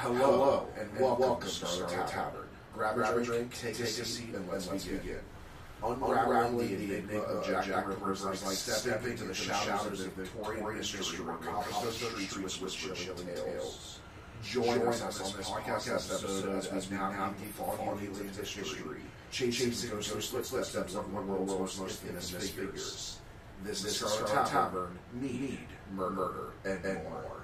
[0.00, 2.46] Hello, and, welcome, to Scarlet Tavern.
[2.72, 5.18] Grab, a drink, take, a seat, and let's, begin.
[5.84, 10.12] Unraveling the enigma of Jack, Jack the Ripper is like stepping into the shadows of
[10.14, 14.00] Victorian history where cobblestone streets whisper chilling tales.
[14.42, 20.40] Join us on this podcast episode as we navigate the foggy history, chasing the ghostly
[20.40, 23.18] footsteps of one of the world's most famous figures.
[23.64, 25.58] This is Scarlet Tavern, Mead,
[25.92, 27.39] Murder, and more.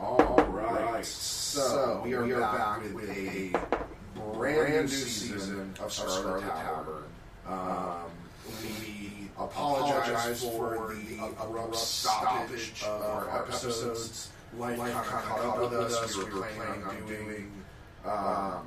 [0.00, 3.52] All right, so we are, we are back, back with a
[4.32, 7.04] brand new season of Scarlet Tavern.
[7.46, 8.10] Um,
[8.62, 14.30] we apologize for the abrupt stoppage of our episodes.
[14.56, 16.16] Life kind of caught up with us.
[16.16, 17.52] We were planning on doing
[18.06, 18.66] um,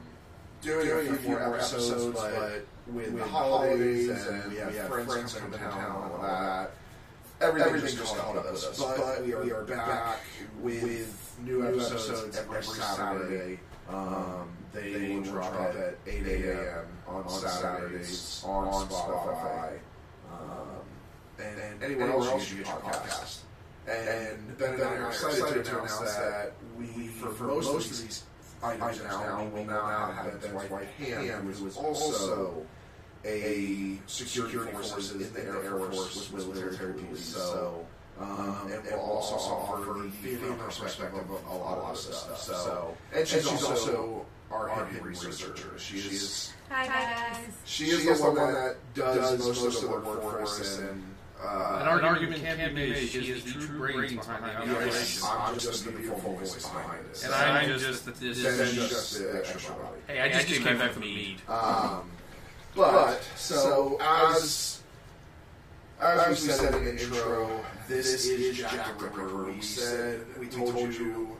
[0.61, 5.57] doing a few more episodes, but with the holidays and we have friends coming to
[5.57, 6.73] town and all that
[7.41, 8.79] everything everything's just caught up with us.
[8.79, 10.19] But, but we, are, we are back
[10.61, 13.59] with, with new episodes every Saturday.
[13.89, 16.85] Um, they, they will drop at 8 a.m.
[17.07, 19.77] on, Saturdays on Spotify.
[20.31, 20.67] Um,
[21.39, 23.39] and, and anywhere, else, else you get your podcast.
[23.87, 28.23] And Ben and I are excited to announce that we, for, for most of these
[28.63, 32.65] items now, we will now have Ben's wife, Pam, who is also
[33.25, 37.25] a security, security forces in the Air Force with military police.
[37.25, 37.85] So,
[38.19, 42.37] um, and, and we'll also offer the female perspective of a lot of this stuff.
[42.37, 45.77] So, and she's, and she's also our head researcher.
[45.77, 46.53] She is.
[46.69, 47.37] Hi guys.
[47.65, 51.03] She is, she is the one that does most of the work for us and.
[51.41, 53.09] Uh, an, argument, argument can be made.
[53.09, 54.91] She is the true brains behind the operation.
[54.93, 57.25] Yes, I'm just the beautiful voice behind this.
[57.25, 58.41] And I'm just the, this.
[58.41, 59.97] just the extra body.
[60.07, 61.41] Hey, I just, came back from mead.
[61.49, 62.09] Um,
[62.75, 64.81] but, so, as,
[65.99, 69.51] as, as we said in the intro, this, is Jack the Ripper.
[69.51, 71.37] We said, we told you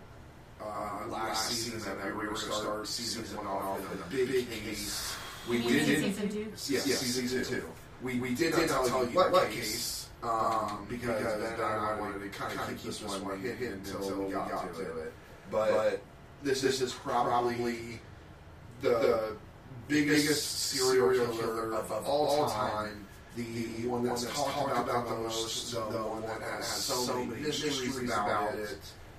[0.62, 4.50] uh, last season that we were going to start season one off with a big
[4.50, 5.16] case.
[5.50, 6.48] We did season two.
[6.52, 7.66] Yes, yeah, season two.
[8.02, 12.30] We, we did not tell you what case um, because Ben and I wanted to
[12.38, 15.14] kind of keep this one hidden until we got to it.
[15.52, 16.02] But
[16.42, 18.00] this is probably
[18.82, 19.36] the
[19.88, 23.06] biggest serial killer of, of all time,
[23.36, 27.98] the, the one that's talked about the most, the one that has so many mysteries
[28.04, 28.78] about it,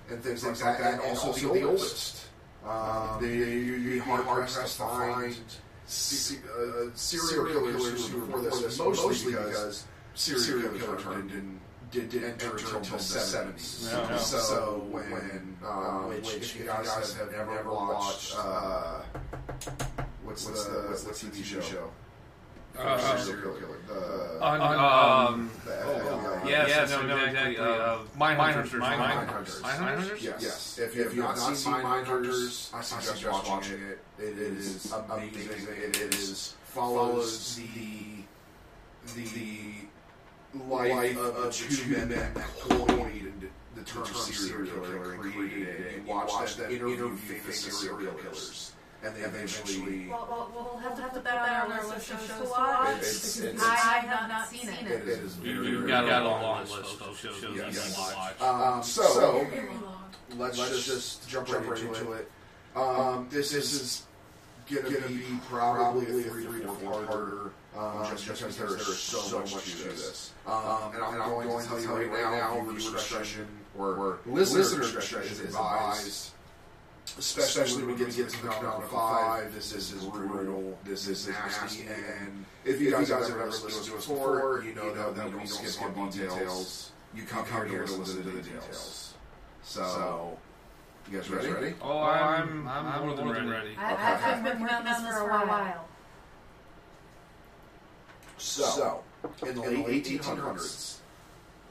[0.09, 2.27] and things like that, and also the oldest.
[2.65, 5.35] Um, they, you'd be hard pressed to find
[5.85, 11.59] serial killers who were before this, mostly because serial killer didn't
[11.91, 13.89] did, did enter until the seventies.
[13.91, 14.17] No, no.
[14.17, 19.01] So, so when, um, which, if you guys have, have never watched, uh,
[20.35, 21.61] what's, what's the, the what's the TV show?
[21.61, 21.91] show?
[22.77, 23.77] Uh, serial killer.
[23.87, 27.57] The, on, um, the oh, yes, yes, no, no, exactly.
[27.57, 28.67] Uh, Mindhunters.
[28.81, 29.61] Mindhunters.
[29.61, 30.21] Mindhunters.
[30.21, 30.41] Yes.
[30.41, 30.79] yes.
[30.79, 33.99] If, if, if you have not seen Mindhunters, I suggest watching it.
[34.19, 35.49] It is amazing.
[35.69, 38.25] It is follows the
[39.15, 39.71] the
[40.67, 45.95] life of two men that coined the term serial killer and created it.
[45.95, 48.74] And watch them interview famous serial killers
[49.05, 50.07] and they eventually.
[50.09, 52.97] Well, well, we'll have to put that on our list of shows to watch.
[52.97, 54.91] It's, it's, I have not seen it.
[54.91, 58.41] It is very, You've got a long list of shows you need to watch.
[58.41, 59.47] Um, so,
[60.37, 62.31] let's, let's just jump right into it.
[62.75, 64.03] Um, this is
[64.69, 67.51] going to be probably a three to four parter.
[67.77, 70.31] Um, just, just because there is so, much to this.
[70.47, 75.41] Um, and I'm, going, to tell you right now, viewer discretion or listener discretion is
[75.41, 76.31] advised
[77.17, 81.07] especially, especially when we get to get to Phenomenon 5, this, this is brutal, this
[81.07, 85.15] is nasty, and if you guys, have ever listened to us before, you know that,
[85.15, 86.91] that we don't skip on details.
[87.13, 89.13] You come, come here to listen to the details.
[89.63, 90.37] So,
[91.09, 91.47] you guys ready?
[91.49, 91.75] ready?
[91.81, 93.47] Oh, I'm, I'm, I'm more than ready.
[93.47, 93.69] ready.
[93.77, 94.03] I, okay.
[94.03, 95.87] I've been working on this for a while.
[98.37, 99.03] So,
[99.45, 100.97] in the late 1800s,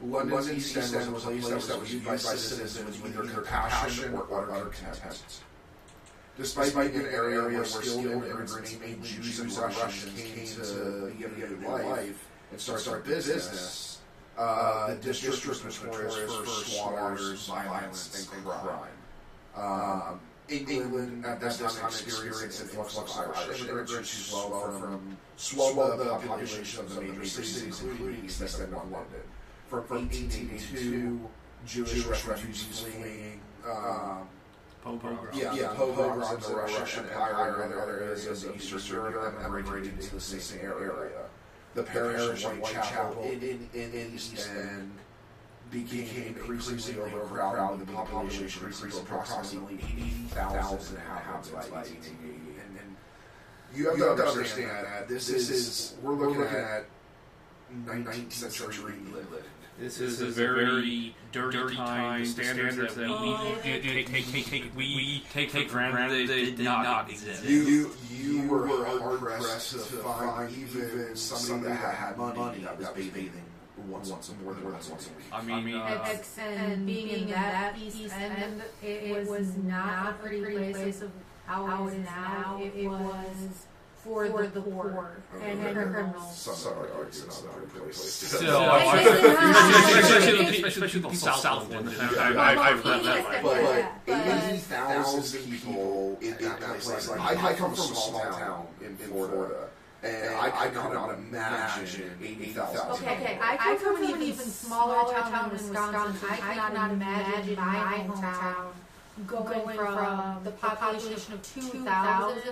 [0.05, 4.51] London's East End was a place that was used by citizens with either passion or
[4.53, 5.43] utter contempt.
[6.37, 11.61] Despite being an area where skilled immigrants, mainly Jews and Russians, came to begin a
[11.61, 14.01] new life and start business,
[14.37, 18.91] uh, the district was notorious for squatters, violence, and crime.
[19.57, 25.17] Um, in England at that time experienced an influx of Irish immigrants who swelled from
[25.37, 29.23] swelled the population of the major cities, including East End and London
[29.83, 31.21] from, from 1882,
[31.67, 33.41] Jewish, Jewish refugees fleeing.
[33.65, 34.29] Um,
[34.85, 35.19] pogroms.
[35.35, 39.95] Yeah, yeah, pogroms in the Russian Empire and other areas of Eastern Europe and migrated
[39.95, 41.09] into the same area.
[41.75, 44.93] The parish of Whitechapel in, in, in East End
[45.71, 47.87] became increasingly overcrowded.
[47.87, 52.29] The population increased approximately 80,000 inhabitants by 1880.
[52.61, 52.97] And, and
[53.75, 56.85] you have, you have to understand that this is, we're looking at
[57.87, 59.27] 19th century England.
[59.79, 62.21] This is a very dirty time.
[62.23, 67.11] The standards that we take, take, take, take, we take for granted they did not
[67.11, 67.45] exist.
[67.45, 72.89] You, you, you were hard pressed to find even somebody that had money that was
[72.89, 73.33] bathing
[73.89, 75.27] once, once more than once once a week.
[75.33, 80.11] I mean, And, uh, ex- and being in that east end, it, it was not
[80.11, 81.11] a pretty place of
[81.47, 82.61] how it is now.
[82.63, 83.67] It, it was
[84.05, 86.37] for the poor and criminals.
[86.37, 87.97] Some some would argue it's not a good place.
[87.97, 91.91] Still, I- I- I- especially, the- especially the south one.
[91.91, 92.09] Yeah.
[92.21, 93.25] I- I- I've heard that.
[93.25, 97.11] But- But, Yeah, but but- 80,000 people in that place.
[97.11, 99.69] I, I come from a small town in Florida,
[100.03, 103.39] and I, I could not imagine 80,000 Okay, okay.
[103.41, 106.29] I come from an even smaller town in Wisconsin.
[106.31, 108.67] I cannot imagine my hometown
[109.27, 112.43] going from the population of 2,000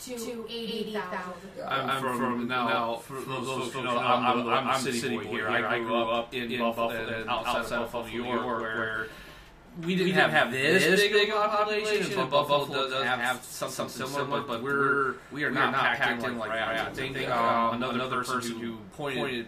[0.00, 1.62] to 80,000.
[1.66, 5.24] I'm, I'm from, now, for those folks who know, I'm, I'm, I'm a city boy
[5.24, 5.48] here.
[5.48, 9.06] I grew up in Buffalo, and outside of Buffalo, New York, where
[9.84, 14.62] we didn't have this big of a population, but Buffalo does have something similar, but
[14.62, 16.88] we're, we are not packed in like that.
[16.88, 19.46] I think um, another person who pointed,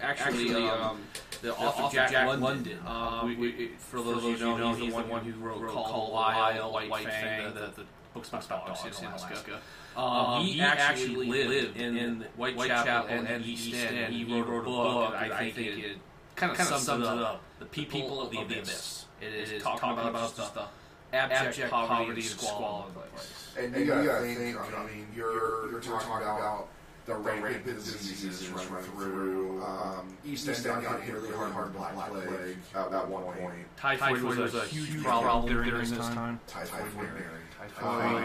[0.00, 1.00] actually, um,
[1.42, 5.02] the author Jack, London, um, we, we, for those of you who know, he's the
[5.02, 9.60] one who wrote Call Lyle, White Fang, the, the books about dogs in Alaska.
[9.96, 14.12] Um, he, actually lived in, in Whitechapel and, and East End.
[14.12, 15.98] He wrote, a book that I think it
[16.36, 17.42] kind of sums it up.
[17.58, 19.06] The people of the abyss.
[19.20, 20.64] It is talking about just the
[21.12, 23.54] abject poverty and squalor of the place.
[23.58, 26.68] And you gotta think, I mean, you're, you're talking about
[27.06, 29.62] the rampant diseases running through.
[29.62, 33.54] Um, East End got hit really hard by Black Plague at, at one point.
[33.76, 36.40] Typhoid was a huge problem during this time.
[36.46, 37.20] Typhoid, Mary.
[37.58, 37.84] Typhoid,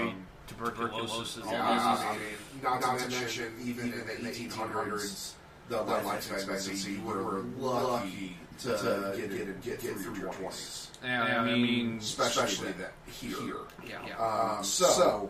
[0.10, 2.06] Um, tuberculosis, all Yeah, these.
[2.06, 2.22] I mean,
[2.64, 5.34] not, to mention, even in the 1800s,
[5.68, 10.88] the life expectancy, you were lucky to, to get, get, get, get through your 20s.
[11.04, 13.56] Yeah, I mean, Especially that here.
[13.88, 14.18] yeah.
[14.18, 15.30] Um, so,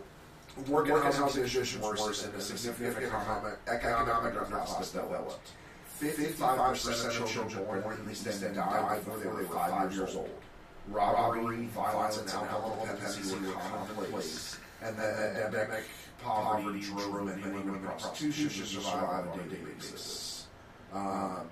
[0.68, 5.52] working housing conditions worse and a significant economic, economic underclass developed.
[6.00, 10.30] 55% of children born in the East End died before they were five years old.
[10.88, 15.84] Robbery, violence, and alcohol dependency were commonplace, and the endemic
[16.22, 20.46] poverty drove many women prostitution to survive on a daily basis.
[20.92, 21.48] Um,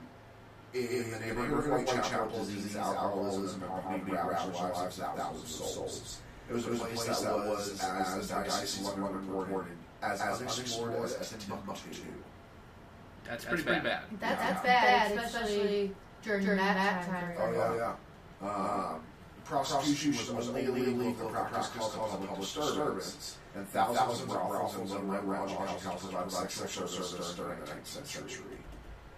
[0.74, 6.20] in the neighborhood of Whitechapel, disease, alcoholism, and poverty ravaged lives of thousands of souls.
[6.48, 11.30] It was a place that was, as the Diocese of London reported, as unexplored as
[11.30, 11.90] Timbuktu.
[13.26, 13.84] That's pretty bad.
[13.84, 17.34] That's, that's bad, especially during, that time.
[17.38, 17.94] Oh yeah,
[18.40, 18.48] yeah.
[18.48, 19.00] Um,
[19.44, 25.24] prostitution was only illegal for practice called public disturbance, and thousands of brothels and red
[25.26, 28.44] lodging houses provided sexual service during the 19th century.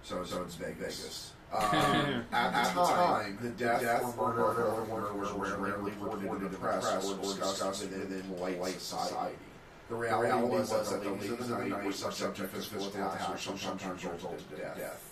[0.02, 1.32] So, so it's big Vegas.
[1.52, 6.58] Um, at the time, the death or murder of foreigner was rarely reported in the
[6.58, 9.34] press or discussed within polite society.
[9.88, 13.58] The reality was that the ladies of the night were subject to physical attacks or
[13.58, 15.09] sometimes resulted in death.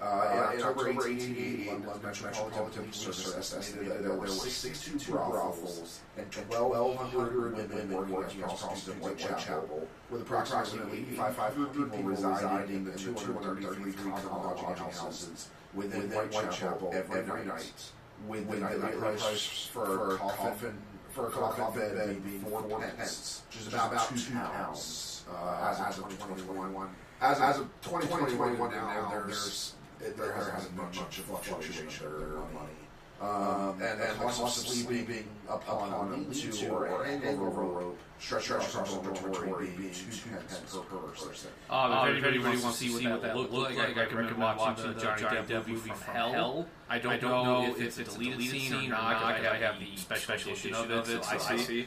[0.00, 6.26] Uh, in October 1880, London Metropolitan Police Service estimated that there were 62 brothels and
[6.34, 13.92] 1,200 women working as prostitutes in Whitechapel, with approximately 8,500 people residing in the 233
[13.92, 17.90] common lodging houses within Whitechapel every night,
[18.26, 20.78] with the price for a coffin
[21.10, 22.62] for a coffin bed being four
[22.96, 26.88] pence, which is about two pounds uh, as of 2021.
[27.20, 32.28] As, as of 2021 now, there's it, there hasn't been much of fluctuation of their
[32.52, 32.80] money.
[33.20, 39.02] Um, and, and lots of sleeping upon a lean-to or hangover rope stretched across the
[39.02, 41.50] dormitory being two pence per person.
[41.68, 45.22] Uh, if anybody wants to see what that looked like, I recommend watching the Johnny
[45.22, 46.66] Depp movie from Hell.
[46.88, 49.22] I don't know if it's a deleted scene or not.
[49.22, 51.86] I have the special edition of it, so I see.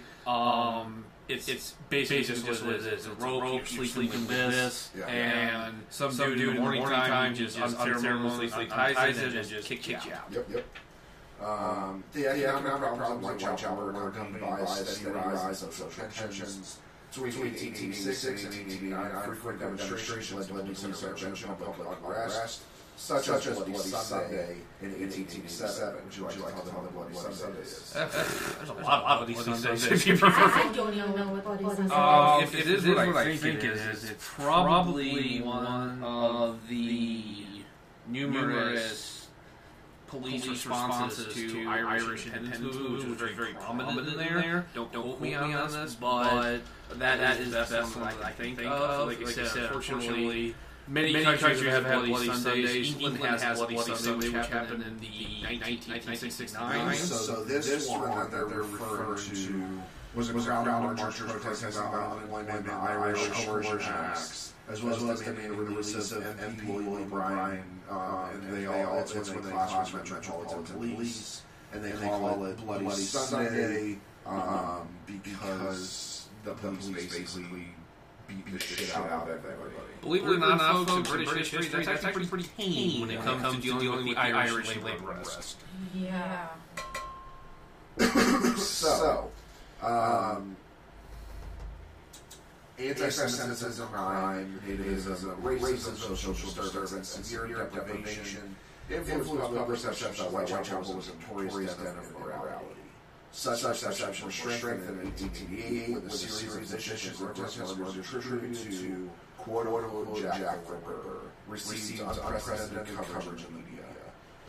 [1.33, 2.85] Um, it's, it's basically just what it is.
[2.85, 5.05] It's a rope, you're sleeping with this, Yeah.
[5.07, 9.95] and some dude in the morning time just unceremoniously ties it and just kicks you
[9.95, 10.31] out.
[10.31, 10.65] Yep, yep.
[11.41, 16.79] Um, the economic problems like Whitechapel were accompanied by a steady rise of social tensions.
[17.13, 22.61] Between 1886 and 1889, frequent demonstrations led to police intervention and public unrest,
[22.95, 27.59] such as Bloody Sunday in 1887, which you like to tell them what Bloody Sunday
[27.62, 27.91] is.
[27.93, 30.41] There's a lot, lot of these Sundays if you I, prefer.
[30.43, 32.53] I don't even know what Bloody Sunday Uh, is.
[32.53, 37.35] if it is what I think it is, it's probably one of the
[38.07, 39.27] numerous
[40.07, 44.65] police responses to Irish independence which was very, very prominent in there.
[44.75, 46.59] Don't don't quote me on this, but
[46.89, 49.07] that that is the best one that I think of.
[49.07, 50.55] Like I said, unfortunately.
[50.87, 52.95] Many, many countries, have had Bloody Sundays.
[52.99, 56.95] England has Bloody Sunday, which happened in the 1969.
[56.95, 59.63] So, so this, this one that they're referring to
[60.13, 65.21] was a crowd of marchers protesting about unemployment and Irish coercion acts, as well as
[65.21, 69.93] demanding the release of MP William O'Brien, uh, and they all, it's when they class
[69.93, 77.67] Metropolitan Police, and they call it Bloody Sunday, um, because the police basically
[78.27, 79.71] beat the shit out of everybody.
[80.01, 83.21] Believe it or not, folks, in British, British history, that's actually pretty tame when it
[83.21, 85.57] comes, comes to dealing with the Irish labor arrest.
[85.93, 86.47] Yeah.
[88.57, 89.29] so,
[89.81, 90.55] um,
[92.79, 98.55] anti-Semitism, crime, nativism, racism, social disturbance, severe deprivation,
[98.91, 102.72] influence public perception that Whitechapel was a notorious den of immorality.
[103.35, 109.09] Such perception was strengthened in 1888 with a series of positions and were attributed to
[109.39, 113.83] quote-unquote Jack Ripper, received unprecedented coverage in the media.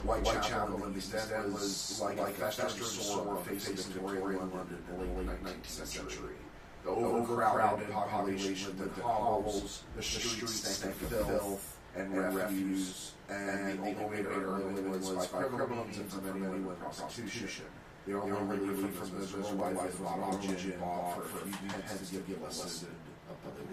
[0.04, 5.42] Whitechapel in the then was like a festering sore facing Victorian London in the late
[5.42, 6.36] 19th century.
[6.84, 13.88] The overcrowded population with the hovels, the streets stank of filth and refuse, and the
[13.88, 17.64] only way to earn living was by criminals and for many women prostitution.
[18.06, 21.68] The only way to live from this miserable life was oxygen bought for a few
[21.70, 22.88] pence to give listed
[23.30, 23.64] above the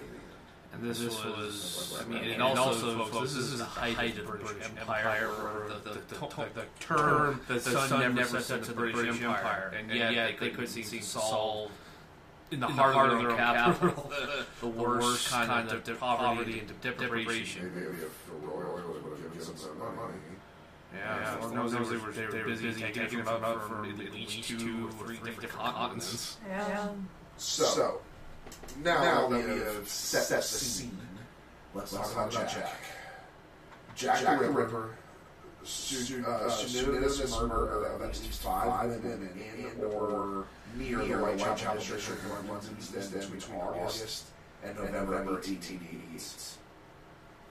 [0.74, 3.66] and this, this was, was, I mean, and, and also, also, folks, this is the
[3.66, 8.40] height of the British Empire, or the, the, the, the, term that the sun never
[8.40, 11.72] set to the British Empire, and yet, yet they couldn't seem to solve
[12.52, 14.12] in the, in heart, heart of their own capital,
[14.62, 17.72] the, worst kind of de- poverty and deprivation.
[17.76, 20.31] Maybe if the royals would have given some money.
[20.94, 24.44] Yeah, yeah Lord knows they were, they were busy taking it from, from at least
[24.44, 26.38] two or three different continents.
[26.48, 26.90] Yeah.
[27.38, 28.02] So, so
[28.84, 30.98] now, now that we have set, set the scene,
[31.74, 32.74] let's, let's talk about Jack.
[33.96, 34.96] Jack, Jack the Ripper,
[35.64, 40.46] pseudonymous uh, murder of at least five women in or
[40.76, 44.26] near the Whitechapel district of London's End between August
[44.64, 46.61] and November 1888.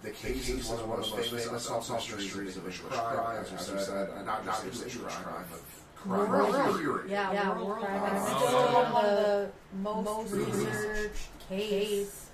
[0.02, 3.78] The case is one of the most famous unsolved mysteries of English crime, as we
[3.78, 5.60] said, and not just English crime, but
[5.96, 7.10] crime World period.
[7.10, 8.02] Yeah, yeah, world crime.
[8.04, 8.92] And it's Oh, still yeah.
[8.92, 9.50] one of the
[9.82, 12.26] most researched case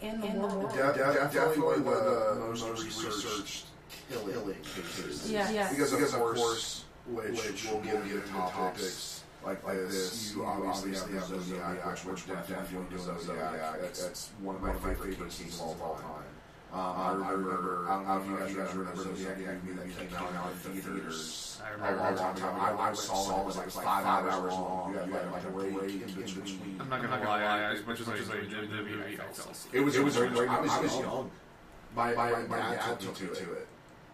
[0.00, 0.70] in the world.
[0.70, 3.66] De- de- definitely one of the most researched
[4.08, 5.30] killing cases.
[5.32, 5.68] Yeah, yeah.
[5.70, 10.34] Because, because of course, which, which we'll give you topics like, like this.
[10.34, 13.80] You obviously have the Zodiac, which we're definitely doing the Zodiac.
[13.80, 16.22] That's, that's one of my favorite cases of all time.
[16.76, 20.36] Um, I remember, I don't know if you guys remember the Zodiac movie that came
[20.36, 22.20] out in theaters I a remember.
[22.22, 22.60] long time ago.
[22.60, 24.92] I, I saw it, it was like five hours long.
[24.92, 26.76] You had like, like a break in between.
[26.78, 29.74] I'm not gonna lie, as much as I enjoyed the movie, I fell asleep.
[29.74, 31.30] It was, it was, I was, I was young.
[31.94, 33.68] My, my, my dad took me to it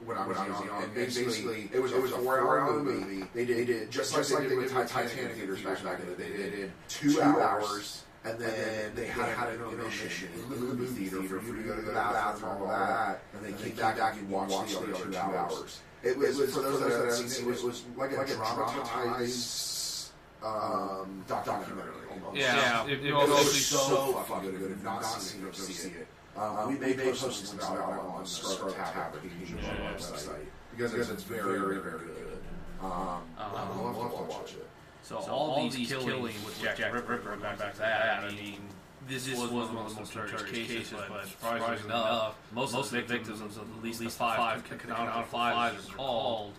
[0.04, 0.83] when I was young.
[0.85, 3.26] And basically, it was, it was a four-hour movie.
[3.35, 6.14] They did, they did just, like they did with Titanic theaters back, back in the
[6.14, 6.31] day.
[6.37, 11.22] They did two hours, and then they had, had an intermission in the movie theater
[11.40, 14.30] for you to go to the bathroom and all that, and they came back and
[14.30, 15.80] watched the other two hours.
[16.02, 20.10] It was, for those that haven't seen it, it was like a dramatized
[20.44, 21.90] um, documentary.
[22.12, 22.36] Almost.
[22.36, 24.62] Yeah, it, it, It was was actually so fucking good.
[24.62, 26.06] If you've not seen it, go see it.
[26.36, 30.46] Um, we may post links about it on the Scarlet Tavern page of our website
[30.70, 32.38] because it's, it's very, very, very good.
[32.80, 34.66] Um, I'll have to watch it.
[35.02, 38.61] So, all, these killings with Jack, the Ripper, going back to that, I mean,
[39.09, 43.02] this, is was one of the most notorious cases, but surprisingly enough, most of the
[43.02, 46.52] victims of at least the five canonical five are called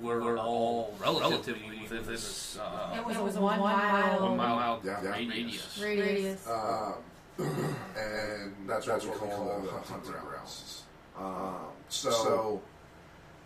[0.00, 4.80] were all relatively within this uh, It was, it was a one mile, one mile
[4.84, 5.10] Yeah, yeah.
[5.10, 5.78] radius.
[5.80, 6.46] radius.
[6.48, 6.94] Um,
[7.38, 10.82] and that's, that's what we call the hunting grounds.
[11.18, 11.54] Um,
[11.88, 12.60] so,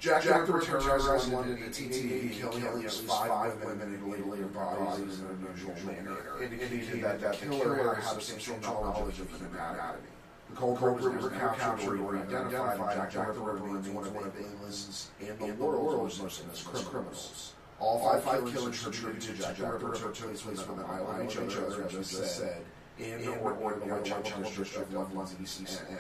[0.00, 4.50] Jack, Jack the Ripper terrorized London in 1880, killing at least five women and mutilating
[4.50, 9.54] their bodies in an unusual manner, indicating that that killer had substantial knowledge of human
[9.54, 10.09] anatomy.
[10.49, 12.97] The cold was never captured or identified.
[12.97, 17.52] Jack, Jack the Ripper remains one of England's and the world's most famous criminals.
[17.78, 21.37] All five, five killings attributed to Jack the Ripper took place within the island each
[21.37, 22.64] other, as we just said,
[22.99, 25.99] in or or the Whitechapel district of London's East End.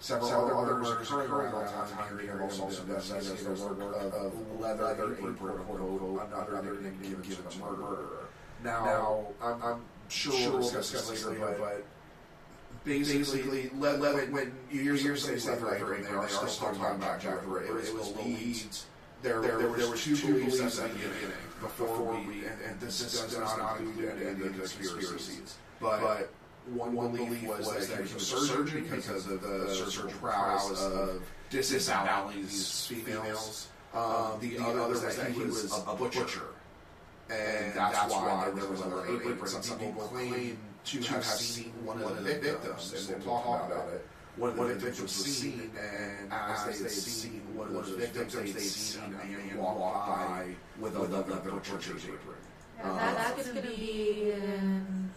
[0.00, 5.12] Several other murders occurring around that time period also investigated as the work of Leather
[5.12, 8.28] Apron, quote-unquote, another nickname given to murderer.
[8.64, 11.84] Now, I'm, I'm sure we'll discuss this later, but
[12.84, 17.78] basically, Leather, when years years later, later, they are still talking about Jack the Ripper,
[17.78, 18.78] it was believed
[19.22, 21.18] there, there, there was two beliefs at the beginning
[21.60, 26.30] before we, and, and this, does, not include any of the conspiracies, but, but
[26.74, 31.22] one, one belief was that he was a surgeon because of the surgical prowess of
[31.50, 33.68] disemboweling these females.
[33.92, 36.54] Um, the, the other was that he was a butcher,
[37.28, 39.46] and that's why there was another apron.
[39.46, 44.06] Some people claim to have seen one of the victims, and we'll talk about it.
[44.36, 48.32] one of the victims was seen, and as they had seen one of those victims,
[48.32, 50.46] they had seen a man walk by
[50.78, 52.36] with a, with a butcher's apron.
[52.78, 55.10] Yeah, that's going to be in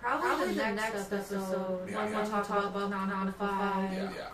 [0.00, 2.22] probably, probably the, next episode yeah, when yeah.
[2.22, 4.14] we talk about Canonified.
[4.14, 4.28] Yeah.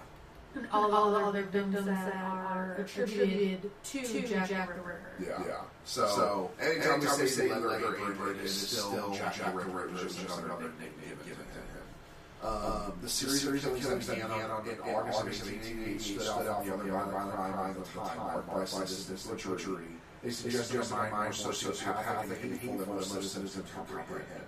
[0.56, 5.12] And all, all the other victims that are attributed to, to Jack, Jack the Ripper.
[5.20, 5.42] Yeah.
[5.46, 5.54] yeah.
[5.84, 10.20] So, so anytime, anytime we say leather apron, it is still Jack the Ripper, just
[10.20, 11.74] another nickname given to him.
[12.44, 16.64] Um, the series, series of killings that began on, in August of 1888 stood out
[16.66, 19.84] from the other violent crime of the time, marked by sadistic butchery.
[20.22, 24.44] They suggested a mind more sociopathic and hateful than most citizens can comprehend.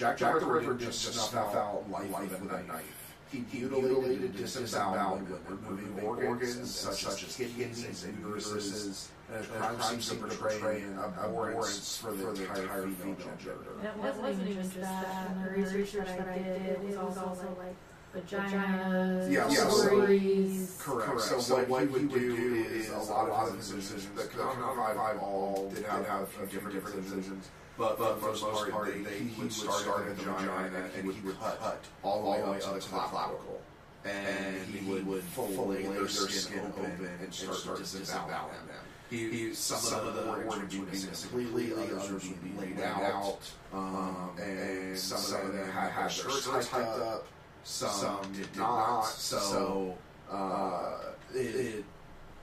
[0.00, 3.14] Jack, Jack the Ripper just snuffed out life with a knife.
[3.30, 10.08] He mutilated disemboweling women, removing organs such as kidneys and uteruses, and his crime seems
[10.08, 13.76] to portray an abhorrence for the entire female gender.
[13.80, 15.44] And it wasn't even just that.
[15.44, 17.76] The research that I did, it was also like
[18.16, 20.80] vaginas, yeah, ovaries.
[20.80, 21.10] Correct.
[21.10, 21.20] Correct.
[21.20, 25.18] So, so what, he would do is a lot of his decisions, the Canonified Five
[25.18, 27.50] all did have, have a few different, different decisions,
[27.80, 31.26] but, but for the most part, they, he would start at the vagina and he
[31.26, 33.60] would cut all the way up to the clavicle.
[34.04, 38.84] And he would fully lay their skin open and start disemboweling them.
[39.08, 43.40] He, he, some, some of the organs would be completely, others would be laid out,
[43.72, 47.26] um, and some of them had, had their skirts hiked up,
[47.64, 49.02] some, some did not.
[49.02, 49.98] So,
[50.30, 50.98] uh,
[51.34, 51.84] it, it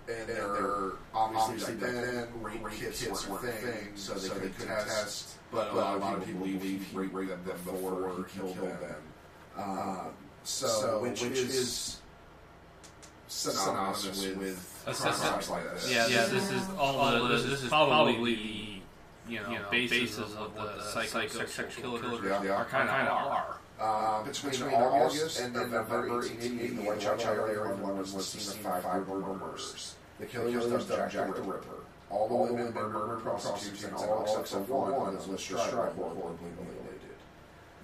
[0.10, 5.36] and they're obviously back then rape kits were a thing, so they so could test.
[5.52, 8.96] But a lot of people believe he raped them before he killed them.
[9.58, 12.00] Um, so, which is
[13.28, 15.92] synonymous with crimes like this.
[15.92, 16.26] Yeah, yeah.
[16.26, 17.28] This is all.
[17.28, 22.54] The, this is probably the you know, you know basis of the psychosexual killers yeah,
[22.54, 23.58] are kind of are.
[23.80, 29.06] Uh, between, between August and November 1880, the Whitechapel area was the scene of five
[29.06, 29.97] brutal murders.
[30.20, 31.84] The killers dubbed Jack, Jack the Ripper.
[32.10, 36.98] All the women were murdered prostitutes, and all except for one was Lestrade horribly mutilated.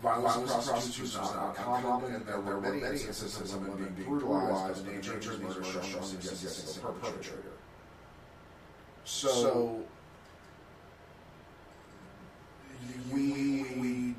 [0.01, 4.87] Violence in prostitutes was not uncommon, and there were many instances of women being brutalized
[4.87, 7.51] and dangerous murders shown suggesting the perpetrator.
[9.05, 9.81] So,
[13.11, 14.15] we, we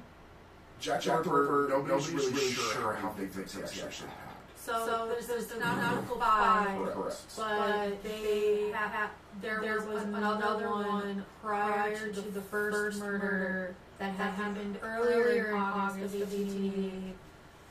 [0.81, 4.24] Jack, Jack the Ripper, nobody's, nobody's really, really sure how big things actually had.
[4.65, 6.79] So, so there's, there's the canonical five,
[7.37, 9.11] but they have,
[9.43, 15.55] there, there was another one prior to the first murder that had happened earlier in
[15.57, 17.15] August of 1888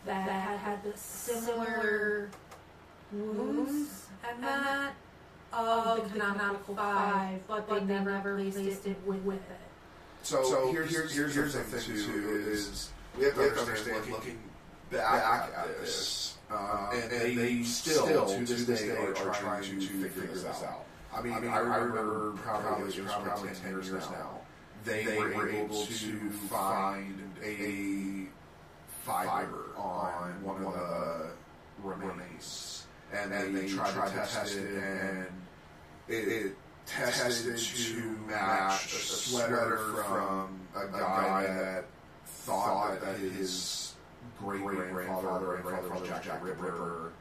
[0.06, 2.29] that had had the similar
[3.12, 4.93] wounds and that
[5.51, 9.58] of the canonical five, but they never placed it with, with it.
[10.21, 14.38] So, so here's, here's, here's, here's the thing too is we have to understand looking
[14.93, 20.27] back at this, uh, and, and they still, to this day, are trying to figure
[20.27, 20.86] this out.
[21.13, 24.39] I mean, I, mean, I remember probably, it was probably 10 years now,
[24.84, 28.27] they, they were able to find a
[29.06, 31.32] fiber on one of the
[31.84, 35.27] remains, and then they tried to test it, and
[36.08, 41.86] it, it tested to match a sweater from a guy that
[42.25, 43.92] thought that his
[44.39, 47.12] great grandfather and grandfather was Jack, Jack Ripper,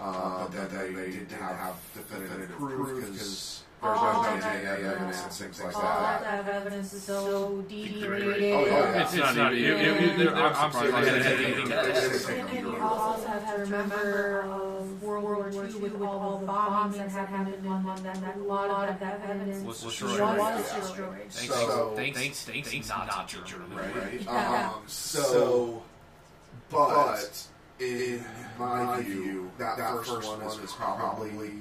[0.00, 5.32] uh, but then they, they didn't have definitive proof because there's no DNA evidence and
[5.32, 5.84] things like that.
[5.84, 8.52] All that evidence is so degraded.
[8.52, 9.02] Oh, yeah.
[9.02, 10.28] It's, it's not even.
[10.28, 14.44] I'm surprised And you also have to remember
[15.00, 18.88] World War II with all the bombs that had happened in London, that a lot
[18.88, 20.20] of that evidence was destroyed.
[20.20, 21.32] Was destroyed.
[21.32, 23.74] So, thanks, thanks, thanks, not Germany.
[23.74, 24.28] Right.
[24.28, 25.82] Um, so,
[26.70, 27.46] but
[27.78, 28.24] in
[28.58, 31.52] my view, that first one is probably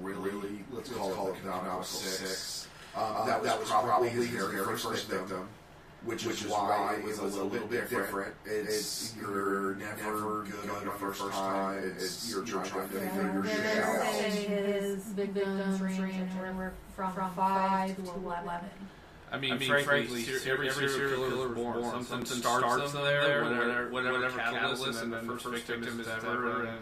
[0.00, 2.68] really, let's call, call it Canonical 6.
[2.96, 5.48] Um, um, that, was that was probably his very, very first victim,
[6.04, 8.34] which, which is why it was a little bit different.
[8.46, 11.78] It's, you're never good on your first time.
[11.96, 14.04] It's, you're trying to figure your shit out.
[14.04, 18.70] His victims range anywhere from 5 to 11.
[19.32, 21.82] I mean, I mean frankly, frankly every, every serial killer is born.
[21.82, 26.66] Something, something starts them there, whatever, whatever, whatever catalyst, and the first victim is ever.
[26.66, 26.78] And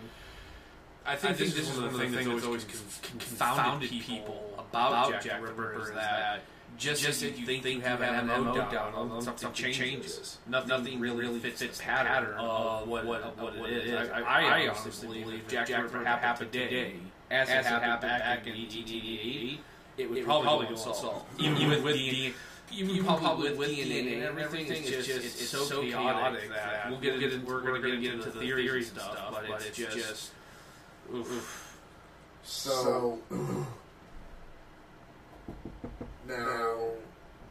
[1.07, 5.11] I think, I think this is one of the things that's always confounded people about
[5.11, 6.43] Jack, Jack the Ripper is that
[6.77, 10.39] just, just if you think you have an MO down, down something, changes.
[10.47, 14.09] Nothing, nothing really, really fits, fits pattern, pattern of what, what, what, what it is.
[14.11, 16.95] I, I, I honestly believe Jack, Jack the Ripper happened today,
[17.31, 19.61] as, as it happened back in 1888,
[19.97, 21.27] it would probably go unsolved.
[21.39, 22.33] Even, even with the
[22.73, 27.23] even probably with DNA and everything, it's just it's, it's so chaotic that we'll get
[27.23, 30.33] into we're going to get into the theory stuff, but it's just
[31.15, 31.79] oof.
[32.43, 33.19] So
[36.29, 36.75] now,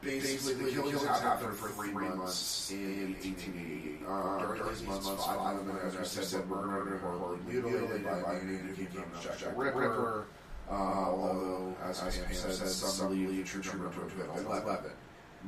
[0.01, 4.01] basically, the killings happened for three months in 1888.
[4.07, 8.03] Uh, during these months, five of them, as I said, were murdered or horribly mutilated
[8.03, 10.25] by a man who became Jack the Ripper.
[10.69, 14.91] Uh, although, as Pam said, some believe the true number to have been 11.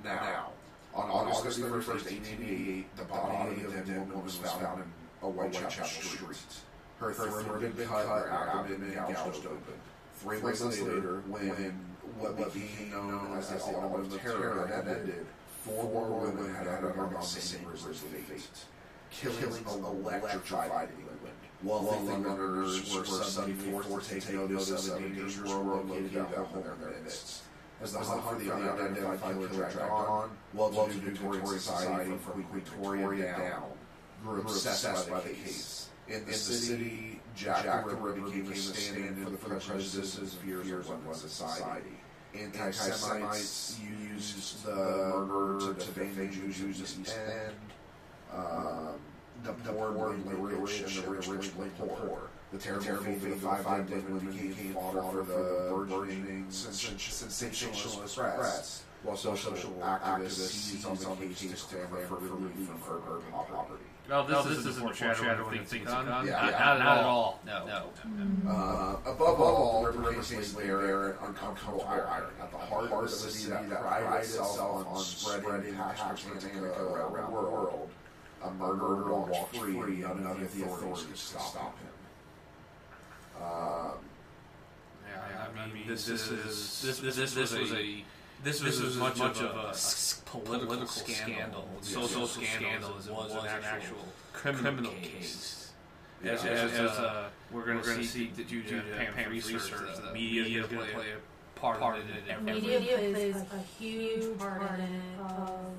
[0.04, 0.52] Now,
[0.94, 4.88] on August 31st, 1888, the body of the dead woman was found in
[5.22, 6.38] a Whitechapel street.
[7.00, 9.60] Her throat had been cut, her abdomen gouged open.
[10.16, 11.80] Three months later, when
[12.20, 15.26] what became known as the Autumn of Terror had ended,
[15.64, 18.48] four women had undergone the same grisly fate.
[19.12, 20.90] Killings electrified
[21.64, 21.88] England.
[21.88, 26.58] Wealthy Londoners were suddenly forced to take notice of a dangerous world located at home
[26.58, 27.44] in their midst.
[27.82, 33.64] As the hunt for the unidentified killer dragged on, well-to-do Victorian society from Victoria down
[34.24, 35.90] grew obsessed by the case.
[36.08, 41.06] In the city, Jack, the Ripper became a stand-in for the prejudices and fears of
[41.06, 41.98] one society.
[42.38, 43.80] Anti-Semites
[44.14, 47.56] used the murder to defame Jews the End.
[48.34, 49.00] Um,
[49.44, 52.30] The, the poor blamed the rich, and the rich blamed the poor.
[52.52, 58.84] The terrible fate of the five dead women became fodder for the burgeoning sensationalist press,
[59.04, 63.00] while social activists seized on the case to clamor for relief from her
[63.50, 63.84] property.
[64.08, 66.06] No, this, No, this, this is isn't a foreshadowing foreshadowing thing, thing, Con.
[66.06, 66.60] Yeah, Not, yeah.
[66.60, 67.40] not at all.
[67.46, 67.66] No.
[67.66, 68.52] no.
[68.52, 73.52] Uh, above all, River maintains there an uncomfortable irony at the heart of a city
[73.52, 77.90] that prides itself on spreading passionate Britannica around the world.
[78.44, 83.44] A murderer walked free, none of the authorities could stop him.
[83.44, 83.92] Um,
[85.08, 88.04] Yeah, I mean, this, this is this this, this, was a
[88.44, 93.64] this was as much, of a s- political scandal, social scandal as it was an
[93.64, 95.72] actual criminal case.
[96.24, 98.82] As, as, as uh, we're going to see due to
[99.16, 99.72] Pam's research,
[100.04, 102.24] the media is going to play a part, part in it.
[102.28, 105.20] in every- Media plays a huge part in it.
[105.20, 105.72] of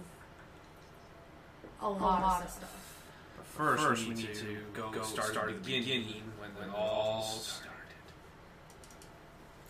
[1.82, 3.02] a lot of stuff.
[3.36, 6.74] But first, we need to go, go start, start at the beginning when, when it
[6.74, 7.72] all started.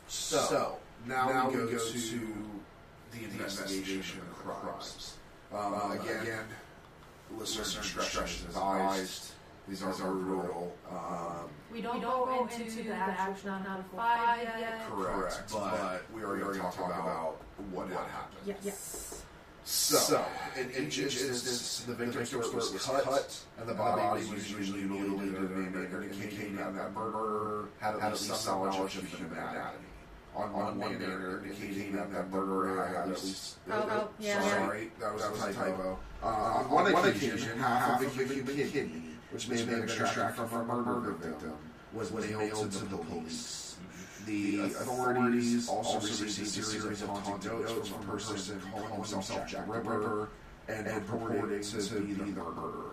[0.09, 2.21] So, now, we go, to,
[3.13, 5.15] the investigation of crimes.
[5.53, 6.45] Um, again,
[7.37, 9.33] listeners' discretion is advised.
[9.69, 10.77] These are brutal.
[10.89, 14.81] Um, We don't, go into the actual not five yet.
[14.89, 17.37] correct, but we are going to talk about
[17.73, 18.39] what happened.
[18.47, 18.57] Yes.
[18.63, 19.23] Yes.
[19.67, 20.25] So,
[20.57, 25.45] in each instance, the victim's throat was cut, and the body was usually mutilated in
[25.45, 29.85] a manner indicating that the murderer had at least some knowledge of human anatomy.
[30.37, 33.57] On one manner, indicating that the murderer had at least.
[33.69, 34.51] Oh, oh, yeah, yeah.
[34.51, 35.99] Sorry, that was a typo.
[36.23, 39.03] Uh, on one occasion, half of a human kidney,
[39.33, 41.55] which may have been extracted from a murder victim,
[41.97, 43.77] was mailed to the police.
[44.27, 49.67] The authorities also received a series of haunting notes from a person calling himself Jack
[49.67, 50.29] the Ripper
[50.69, 52.93] and purporting to be the murderer.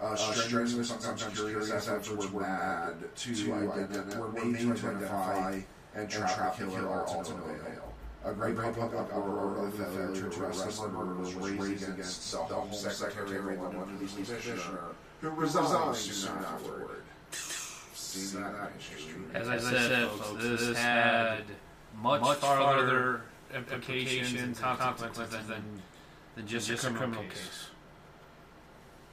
[0.00, 5.60] Uh, strenuous and sometimes curious efforts were mad to identify, were made to identify
[5.94, 7.92] and trap the killer no avail.
[8.24, 12.38] A great public uproar over the failure to arrest the murderer was raised against the
[12.38, 14.80] Home Secretary and one police commissioner,
[15.20, 17.02] who resigned soon afterward.
[18.10, 19.22] Seen that history.
[19.34, 21.44] As I said, folks, this had
[22.02, 23.22] much farther
[23.54, 25.62] implications and consequences than,
[26.34, 27.68] than just, a criminal case.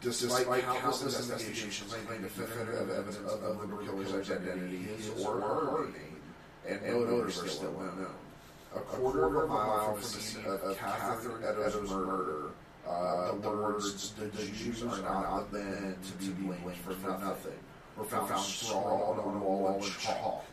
[0.02, 6.22] Despite countless investigations claiming definitive evidence of the Ripper killer's identity, his or her name,
[6.68, 8.08] and motives are still unknown.
[8.76, 12.50] A quarter of a mile from the scene of Catherine Eddowes' murder,
[12.88, 17.54] uh, the words, the Jews are not the men to be blamed for nothing,
[17.98, 20.46] were found scrawled on a wall in chalk.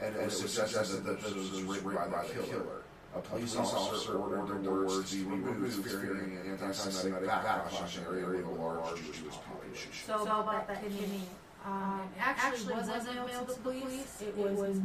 [0.00, 2.82] And it was suggested that this was written by the killer.
[3.14, 8.36] A police officer ordered the words be removed, fearing an anti-Semitic backlash in an area
[8.46, 9.90] with a large Jewish population.
[10.06, 11.22] So about that kidney.
[11.64, 14.22] Um, it actually wasn't mailed to the police.
[14.22, 14.80] It was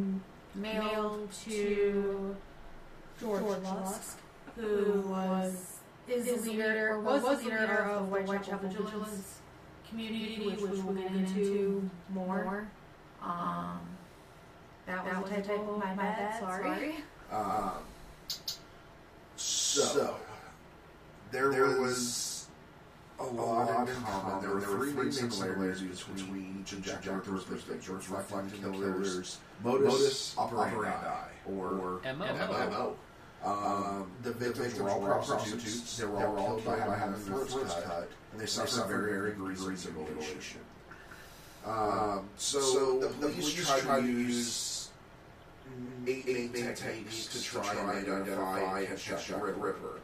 [0.56, 2.36] mailed to
[3.20, 4.18] George Lusk,
[4.56, 9.41] who was is the leader or was the leader of the Whitechapel Vigilance
[9.92, 12.68] community, which we will get into more.
[13.22, 13.80] Um,
[14.88, 15.78] that was a typo.
[15.78, 16.40] My bad.
[16.40, 16.96] Sorry.
[17.32, 17.72] Um,
[19.36, 20.18] so,
[21.32, 22.48] there, there was
[23.20, 24.42] a lot in common.
[24.42, 29.38] There were three main similarities between each and Jack the Ripper's pictures, reflecting the killer's
[29.64, 32.96] modus operandi, or MO.
[33.44, 35.98] Um, the victims were all prostitutes.
[35.98, 39.96] They were all killed by having their throats cut, and they suffered very degrees of
[39.96, 40.62] mutilation.
[41.66, 44.90] Um, so, so the police tried to use
[46.08, 50.00] eight main techniques to try and identify Headshot Ripper.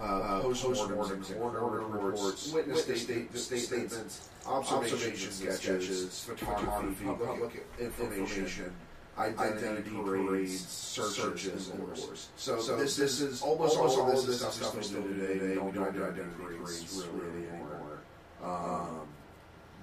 [0.00, 8.72] Uh, post-mortem coroner reports, witness statements, statements, observation sketches, photography, public information,
[9.18, 12.28] identity parades, searches, and wars.
[12.36, 15.58] So, so this, this is almost, almost all of this stuff is still today.
[15.58, 17.69] We don't do identity parades really anymore.
[18.44, 19.00] Um,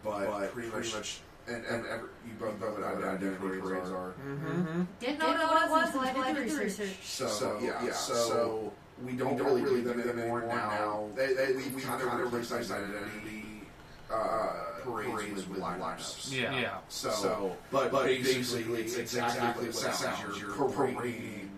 [0.04, 4.14] but, but pretty much, much and, and ever, you both know what identity parades are.
[4.26, 4.84] Mm-hmm.
[5.00, 6.98] Didn't know what it was until I did research.
[7.04, 10.20] So, so yeah, yeah, so, so we don't, we don't really, really do them, them
[10.20, 11.08] anymore now.
[11.16, 13.64] They, they, we, we kind of replaced identity
[14.12, 16.34] uh, parades, parades with lineups.
[16.34, 16.60] Yeah.
[16.60, 16.78] yeah.
[16.90, 20.40] So, so but, but basically, it's exactly what it sounds.
[20.40, 21.50] You're parading.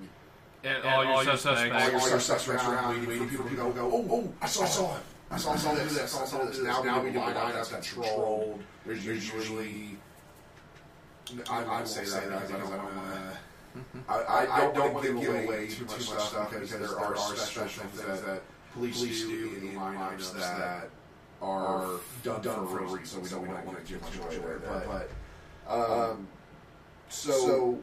[0.62, 4.34] And, all, your suspects, all your suspects around, waiting for people to go, oh, oh,
[4.42, 5.02] I saw, I saw him.
[5.32, 6.60] I saw, I saw this, I saw, saw this.
[6.60, 8.62] Now, now we do lineups controlled.
[8.86, 9.98] There's usually,
[11.50, 13.38] I, I say that because I don't want to.
[14.10, 17.84] I, I, I don't want to give away too much stuff because there are special
[17.84, 18.42] things that
[18.74, 20.89] police do in the lineups that
[21.42, 24.15] are done, done for a reason, so we don't, we don't want to give much
[24.18, 24.60] away there.
[24.60, 25.10] But,
[25.68, 26.28] but um,
[27.10, 27.80] so, so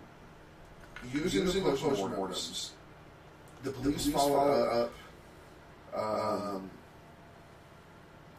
[1.12, 2.70] using, using the postmortems,
[3.62, 4.90] the police, police followed
[5.94, 6.70] up, um,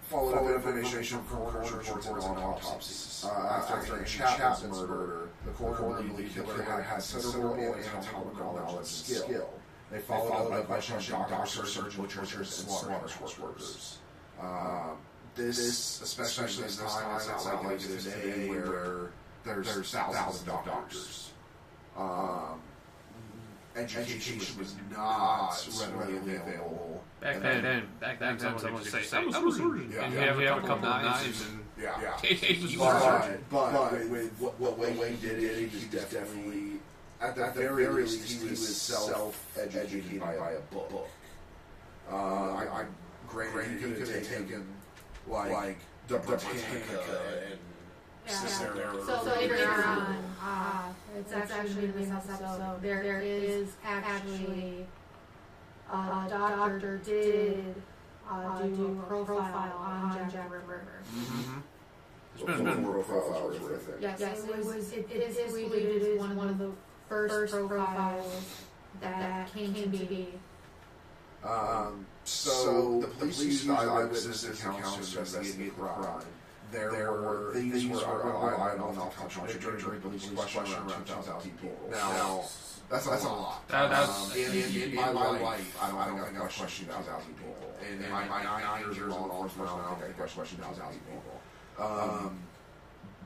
[0.09, 3.25] followed, up information from coroner's reports on autopsies.
[3.25, 9.49] Uh, after, after Chapman's murder, the believed the killer had considerable anatomical knowledge and skill.
[9.91, 13.97] They followed up by questioning doctors, surgeons, butchers, and slaughterhouse workers.
[14.41, 14.97] Um,
[15.35, 19.11] this, especially, in this time, it's not like is today, where
[19.45, 21.31] there's, there's thousands of doctors.
[21.97, 22.59] Um,
[23.75, 26.96] education, was not readily available.
[27.21, 30.39] Back then, then back then, someone would say, "I was a surgeon," and you have,
[30.39, 32.17] a couple of knives, and yeah, yeah.
[32.21, 36.73] he was but, but, but with what, what Wayne did, he was definitely
[37.19, 41.07] at the very least he was self-educated by a book.
[42.09, 42.85] Uh, I, I
[43.27, 44.67] granted he could have taken
[45.27, 45.77] like, like
[46.07, 47.59] the Britannica and
[48.27, 48.33] yeah.
[48.35, 54.85] So, so later on, uh, it's, it's actually in this episode, there, there is actually
[55.91, 57.75] a uh, doctor did
[58.29, 61.01] uh, do a profile on Jack Ripper.
[61.15, 61.59] Mm-hmm.
[62.35, 63.97] It's been, been more profiles with it.
[64.01, 64.91] Yes, yes, it was.
[64.91, 66.71] It, it is believed it is one of the
[67.07, 68.61] first profiles
[69.01, 70.27] that came to be.
[71.43, 76.25] Um, so, so the police used eyewitness accounts to investigate the crime.
[76.71, 81.79] There, there were these were unreliable enough to contradict police question around 2,000 people.
[81.89, 82.43] Now,
[82.89, 83.67] that's, that's a lot.
[83.67, 86.55] That, that's, um, in, in, in, my, my life, I don't, I don't think I've
[86.55, 87.55] questioned 2,000 people.
[87.91, 90.83] In, in my, my nine years of law enforcement, I don't think I've questioned 2,000
[90.93, 91.85] people.
[91.85, 92.39] Um,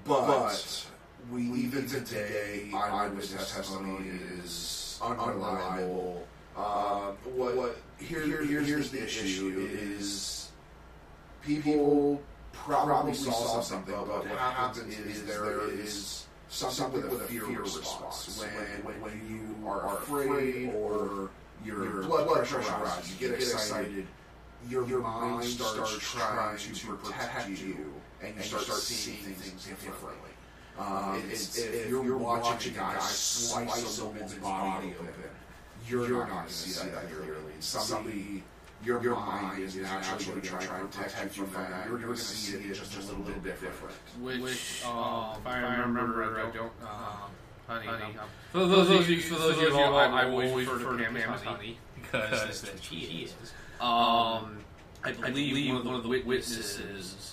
[0.06, 0.88] but
[1.32, 4.10] we even today, eyewitness testimony
[4.43, 6.28] is unreliable.
[6.58, 10.50] Uh, what, what here, here, here's, here's the issue is
[11.43, 12.21] people
[12.52, 18.40] probably saw something, but what happens is there is something with a fear response.
[18.40, 18.50] When,
[18.84, 21.30] when, when you are afraid or
[21.66, 24.08] your blood pressure rises, you get excited,
[24.70, 30.30] your, your mind starts trying to protect you, and you start seeing things differently.
[30.80, 35.10] Um, it's, if you're watching a guy slice a woman's body open,
[35.88, 37.54] you're, you're not going to see that clearly.
[37.60, 38.44] Somebody,
[38.84, 41.88] your, your mind is naturally going to try to protect you from that.
[41.88, 43.96] You're going to see it just, just a little bit different.
[44.20, 46.72] Which, um, if I remember, I don't.
[46.84, 47.28] Uh,
[47.67, 48.15] honey, honey.
[48.52, 51.78] For those of you, for those of you, I always refer to Pam as honey
[51.96, 53.34] because that's what she is.
[53.80, 54.58] Um,
[55.04, 57.31] I believe one of the witnesses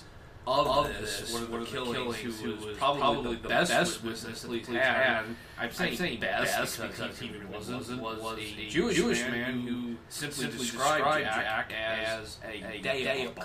[0.49, 3.71] of, of this, this, one of the, killings, killings who was probably, probably the best,
[3.71, 5.25] best witness the police had.
[5.59, 9.21] I'm saying, I'm saying best, best because, because he wasn't, was, was a Jewish, Jewish
[9.21, 13.43] man who simply, simply described Jack as a, a dayak,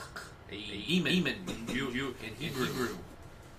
[0.50, 1.36] a eman
[1.68, 2.88] in Hebrew.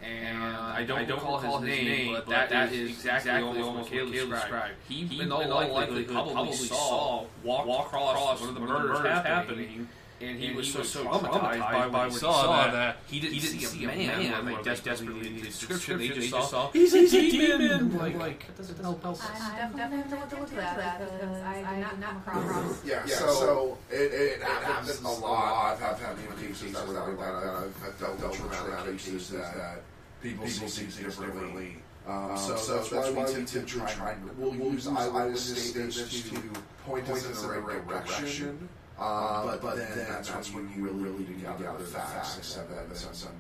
[0.01, 3.31] And I don't, I don't recall, recall his, his name, but that, that is exactly,
[3.31, 4.73] exactly almost what Caleb described.
[4.87, 9.87] He, in all likelihood, probably saw walk, walk across one of the murders happening
[10.21, 13.19] and he, and was, he was so traumatized, by, by what he saw that he
[13.19, 15.99] didn't, he didn't see, see a man, man like, like desperately in the description.
[15.99, 17.59] They just, saw, saw he's, he's a demon.
[17.59, 17.97] demon.
[17.97, 19.03] Like, like that doesn't help.
[19.03, 19.19] help.
[19.21, 22.85] I definitely have to look at that because I did not come across.
[22.85, 23.15] Yeah, yeah.
[23.15, 25.73] So it, it, it happens a lot.
[25.81, 29.81] I've had had cases that that I've dealt with traumatic cases that
[30.21, 31.77] people see things differently.
[32.07, 34.15] Um, so, so that's, that's why we tend to try.
[34.37, 36.39] We'll, we'll use eyewitness statements to
[36.85, 38.69] point us in the right direction.
[38.97, 42.35] Um, but, but then, then that's, that's when you really, really gather, gather the facts,
[42.35, 43.05] facts and evidence.
[43.05, 43.31] And some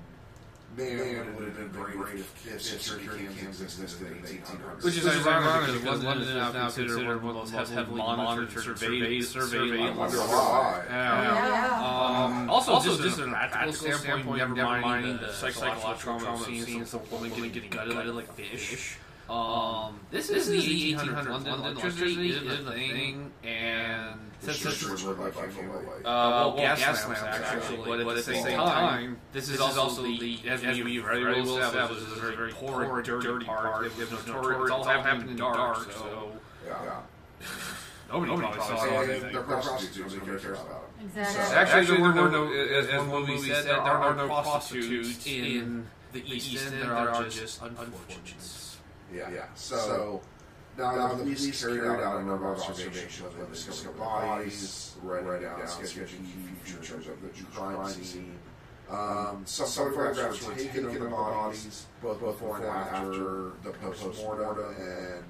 [0.77, 4.83] man, man would have been very great if, if security cams existed in the 1800s.
[4.83, 8.51] Which is ironic because London, London is now considered one of the most heavily monitored,
[8.51, 9.79] surveyed, surveyed.
[10.89, 12.47] Yeah.
[12.49, 17.69] Also, just, just a practical standpoint, never mind the psychological trauma scenes, the woman getting
[17.69, 18.97] gutted like a fish.
[19.29, 21.53] Um, this, this is the 1800s London.
[21.53, 25.11] Electricity is a thing, and since this is uh,
[26.05, 30.61] well, gas, gas lamps actually, but at the same time, this is also the as
[30.61, 33.87] we very well established, this is a very poor, dirty part.
[33.87, 35.91] If there's no torrent, it's all happening in the dark.
[35.91, 36.31] So
[36.67, 37.01] yeah.
[38.07, 39.31] Nobody, Nobody probably saw anything.
[39.33, 40.13] They're prostitutes.
[40.13, 41.07] Nobody cares about them.
[41.07, 41.55] Exactly.
[41.57, 46.23] Actually, there were no, as, as one movie said, there are no prostitutes in the
[46.31, 46.81] East End.
[46.83, 48.64] There are just unfortunates.
[49.13, 49.29] Yeah.
[49.31, 49.45] yeah.
[49.55, 50.21] So, so
[50.77, 55.41] now, now the police carried out a number of observations of the discovered bodies, writing
[55.41, 58.37] down sketching key features of the crime scene.
[58.89, 64.75] Um, some, some photographs were taken of the bodies, both before and after the post-mortem
[64.79, 65.23] and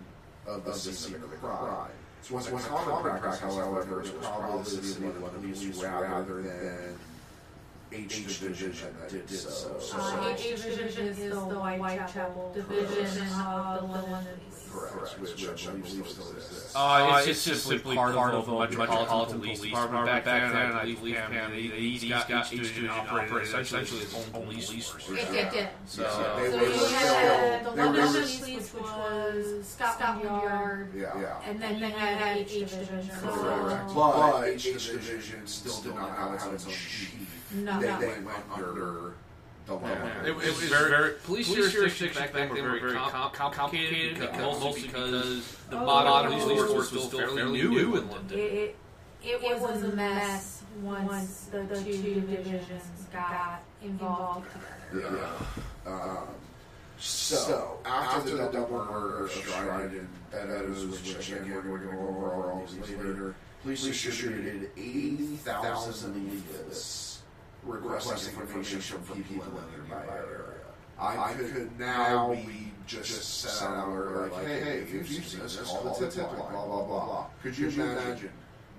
[0.47, 1.91] of the scene of the crime.
[2.21, 6.94] So what's, what's common practice, however, is probably the city of police rather than
[7.95, 9.77] H division that did so.
[9.97, 14.39] Uh, H division is the Whitechapel division of the London
[14.75, 16.73] Correct, which, which I believe still exists.
[16.75, 20.05] Uh, it's, it's just simply part, part of the Metropolitan Police Department.
[20.05, 24.69] Back, back then, I believe Pam, these got each division operated essentially its own police
[24.69, 25.09] force.
[25.09, 25.67] It did, did.
[25.85, 31.39] So, so you had the London Police, which was Scotland Yard, yeah.
[31.47, 33.09] and then you had each division.
[33.21, 33.93] Correct.
[33.93, 37.53] But H division still did not have its own chief.
[37.53, 37.99] No, no.
[37.99, 39.13] they went under
[39.65, 39.81] the law.
[39.87, 40.23] Yeah.
[40.23, 44.59] It, it, was very, very police, police jurisdictions back then were very com- complicated, because,
[44.59, 48.39] mostly because the oh, modern police force was still fairly new in London.
[48.39, 48.75] It, it,
[49.23, 54.47] it, was, was a mess once the, the two divisions got involved
[54.91, 55.19] together.
[55.85, 55.91] Yeah.
[55.91, 56.27] Um,
[56.97, 61.79] so, so, after, after the, the double murder of Stride and Eddowes, which again we're
[61.79, 67.04] going to go over all these later, police distributed 80,000 leaflets
[67.65, 70.55] requesting information from people in the nearby area.
[70.99, 75.57] I, could now be just set out alert like, hey, hey, if you've seen this,
[75.57, 77.25] call the tip line, blah, blah, blah.
[77.41, 78.31] Could you imagine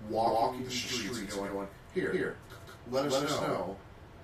[0.08, 2.36] walking the streets and going, here, here,
[2.90, 3.76] let us know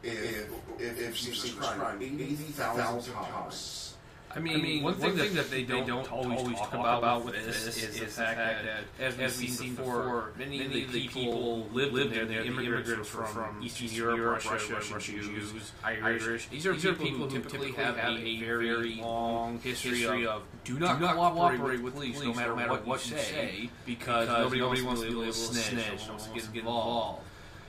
[0.03, 3.92] if, if, if you've seen crime 80,000 times
[4.35, 6.99] I mean, I mean one, thing, thing that, they, don't, don't always, always talk, about,
[6.99, 10.59] about with this is, is the fact that, that as, as we've seen before, many,
[10.59, 12.25] many of the people lived, lived there.
[12.25, 16.49] The immigrants were from, from Eastern Europe, Europe Russia, Russian, Russian Jews, Irish.
[16.49, 20.99] These are, these are people who typically have a very long history of do not,
[20.99, 25.15] do not cooperate with police no matter what you say because nobody wants to be
[25.15, 27.23] a little snitch, wants to get involved.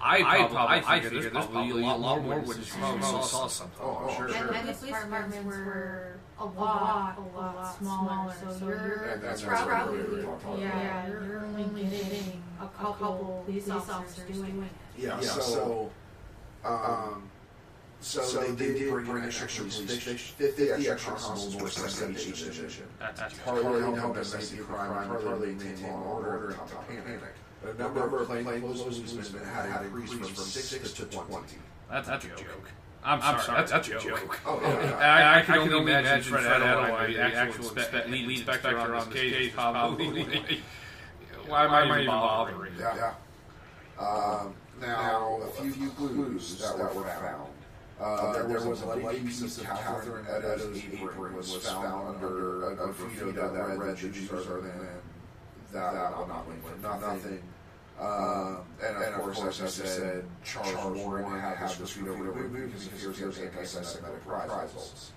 [0.04, 3.48] I probably, I, probably, I figure there's, probably a lot, lot more witnesses who saw,
[3.48, 3.80] something.
[3.82, 4.54] Oh, sure, and, sure.
[4.54, 6.13] And the police departments were
[6.44, 8.34] a lot, a lot smaller.
[8.60, 10.26] So you're and that's probably,
[10.60, 15.02] yeah, you're only getting a couple police officers doing it.
[15.02, 15.90] Yeah, yeah so,
[16.66, 17.24] um,
[18.02, 22.30] so, so they, they did bring in extra police, 50 extra constables were sent to
[22.30, 22.86] each division.
[23.00, 27.20] That's partly to help investigate crime, partly to maintain law and order and not panic.
[27.64, 31.58] The number of plainclothes policemen had increased from 6 to 20.
[31.90, 32.70] That's, that's a joke.
[33.06, 34.04] I'm, I'm sorry, that's, that's a joke.
[34.04, 34.40] joke.
[34.46, 34.98] Oh, yeah.
[34.98, 39.08] I, I, I, can only imagine Fred Attaway, the actual spe- lead inspector on this
[39.14, 40.24] case, probably.
[41.48, 42.74] Why am I even bothering?
[42.80, 43.14] Yeah.
[44.00, 47.50] Um, now, a few, few clues that were found.
[48.00, 52.76] Uh, there, there was a bloody piece of Catherine Eddowes' apron was found under a
[52.76, 54.88] graffiti that read the Jews are than
[55.72, 57.42] that, that will not win for nothing.
[58.00, 62.74] Um, and, and, of course, as I said, Charles Warren had had this veto removed
[62.74, 65.12] because he fears anti-Semitic reprisals.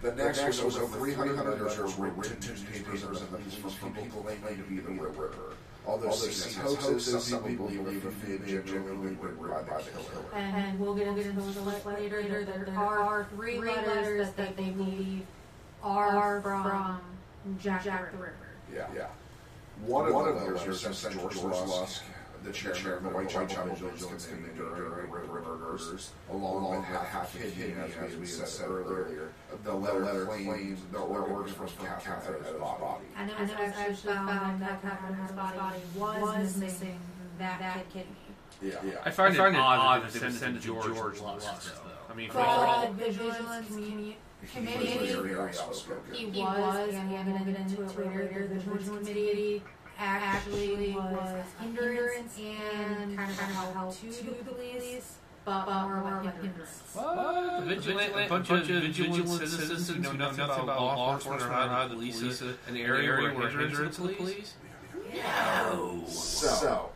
[0.00, 3.74] The next, the next was over 300 letters were written to newspapers and the police
[3.74, 5.54] from people they claimed to be the Ripper.
[5.86, 10.24] Although seen as hoaxes, some people believe a fib genuinely written by the killer.
[10.34, 12.22] And we'll get into those later.
[12.22, 15.22] There, there are three letters that they believe
[15.82, 17.00] are from
[17.60, 18.34] Jack, Jack the Ripper.
[18.72, 18.86] Yeah.
[18.94, 19.06] yeah.
[19.86, 22.02] One, One of those are sent to George Lusk,
[22.44, 28.16] the chairman of the Whitechapel Vigilance Committee during Ripper Murders, along with half kidney, as
[28.16, 29.32] we had said earlier.
[29.64, 33.04] The letter claims the organs from Catherine's body.
[33.16, 36.98] And it was actually found that Catherine's body was missing
[37.38, 38.16] that kidney.
[38.62, 38.76] Yeah.
[39.04, 41.90] I find, it odd that they would send it to George, George Lusk, though.
[42.10, 46.14] I mean, for But all, the vigilance community, He was committee, very outspoken.
[46.14, 49.62] he was, and we'll get into it later, the vigilance committee
[50.02, 53.36] actually was hindrance and kind of
[53.74, 56.82] help to the police, but more of a hindrance.
[56.92, 57.60] what?
[57.60, 61.88] The vigilant, a bunch of vigilant citizens who know nothing about law enforcement or how
[61.88, 64.54] the police is an area where hindrance to the police?
[65.14, 66.04] No.
[66.06, 66.90] So,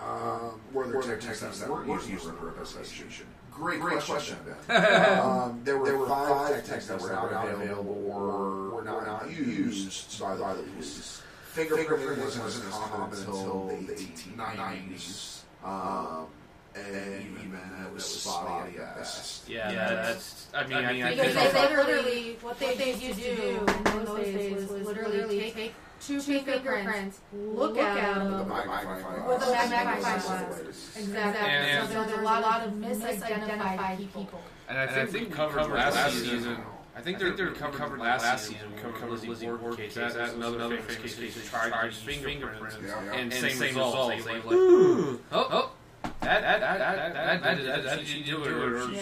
[0.00, 3.26] um, were there techniques that were used for purpose association?
[3.52, 5.18] Great, great question, Ben.
[5.20, 10.18] um, there, were, there were five techniques that were not available or were not used
[10.18, 11.19] by the police.
[11.54, 16.26] Fingerprinting wasn't as common until the 1890s, um,
[16.74, 19.48] and even it was spotty at best.
[19.48, 20.46] Yeah, that's.
[20.54, 24.04] I mean, I, mean, I Because think they literally, what they used to do in
[24.04, 30.96] those days was literally take two fingerprints, look at them, With a magnifying glass.
[30.96, 31.48] Exactly.
[31.48, 34.40] And- so there's a lot of misidentified people.
[34.68, 36.58] And I think, we covered, last season.
[37.00, 38.68] I think they're, they're covered, covered last season.
[38.76, 39.94] We covered Lizzie Ward case.
[39.94, 41.16] That's another famous case.
[41.16, 43.14] They tried to use fingerprints, Yeah.
[43.14, 44.22] and same, same results.
[44.26, 45.72] They like, oh, oh,
[46.20, 48.52] that that that that that that that that she do it.
[48.52, 49.00] Or, Yeah.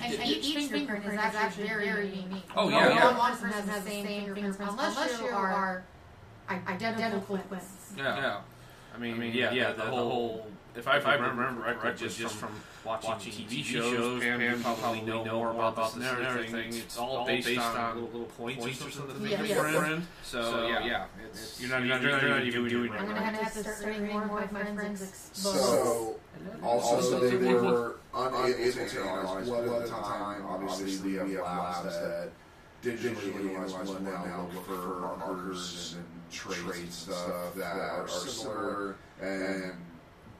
[0.00, 2.44] And each fingerprint is actually very very unique.
[2.54, 3.18] Oh, No yeah, yeah.
[3.18, 5.82] one person has the same fingerprints unless you are
[6.48, 7.94] identical twins.
[7.96, 8.16] Yeah.
[8.16, 8.40] yeah.
[8.94, 9.72] I mean, I mean, yeah, yeah.
[9.72, 10.46] The, whole.
[10.76, 12.50] If I, if I remember right, just, just from
[12.84, 16.74] watching, TV shows, Pam, Pam probably know more about this and everything.
[16.74, 19.26] It's all based, on little, little points or something.
[19.26, 19.42] Yeah.
[19.42, 20.04] fingerprint.
[20.22, 21.04] So, yeah, yeah.
[21.26, 23.84] It's, you're not, you're not, you're not even doing it I'm gonna have to start
[23.84, 25.58] reading more of my forensics books.
[25.60, 26.16] So,
[26.62, 30.46] also, Also, they people- were unable to analyze blood at the time.
[30.46, 32.30] Obviously, we have labs that
[32.82, 38.96] digitally analyze blood now, look for markers and traits and stuff that are similar.
[39.20, 39.72] And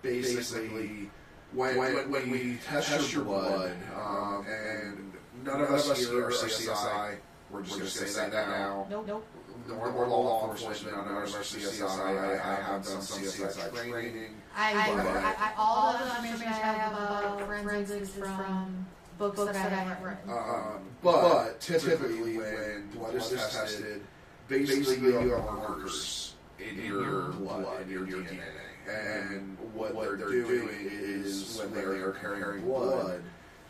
[0.03, 1.11] basically,
[1.53, 5.13] when, when, when we test your blood, um, and
[5.45, 7.17] none of us here are CSI,
[7.51, 8.87] we're just going to say that now.
[8.91, 9.07] Nope.
[9.07, 9.27] Nope.
[9.69, 11.85] Nor more law enforcement, none of us are CSI.
[11.99, 14.35] I, I have done some CSI training.
[14.57, 18.87] I, I, But- I, I, all the information I have about forensics is from
[19.19, 20.19] books that I have read.
[20.29, 24.03] Um, but typically, when blood is tested,
[24.49, 28.39] basically you have markers in your blood, in your DNA.
[28.91, 33.23] And what they're doing is when they are comparing blood,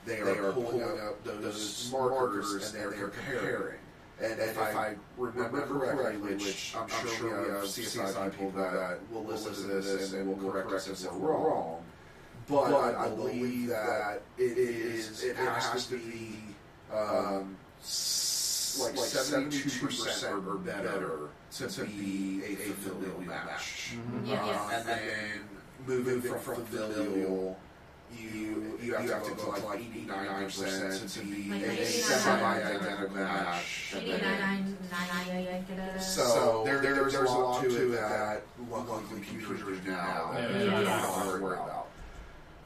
[0.06, 3.78] they are pulling up those markers and they're comparing.
[4.22, 9.54] And if I remember correctly, which I'm sure we have CSI people that will listen
[9.54, 11.82] to this and will correct us if we're wrong,
[12.48, 16.34] but I believe that it is it has to be
[16.92, 17.56] um,
[18.78, 23.94] like, like 72% or better to, to be a familial match.
[23.94, 24.24] Mm-hmm.
[24.24, 24.56] Uh, yes.
[24.56, 25.40] Um, and then
[25.86, 27.58] moving from, from familial,
[28.16, 33.14] you, you, have, you have to go to like 89% to be like a semi-identical
[33.14, 33.92] match.
[33.92, 36.00] 89.99.
[36.00, 41.28] So there, there's, there's a lot to it that luckily computers now don't have to
[41.40, 41.79] worry about.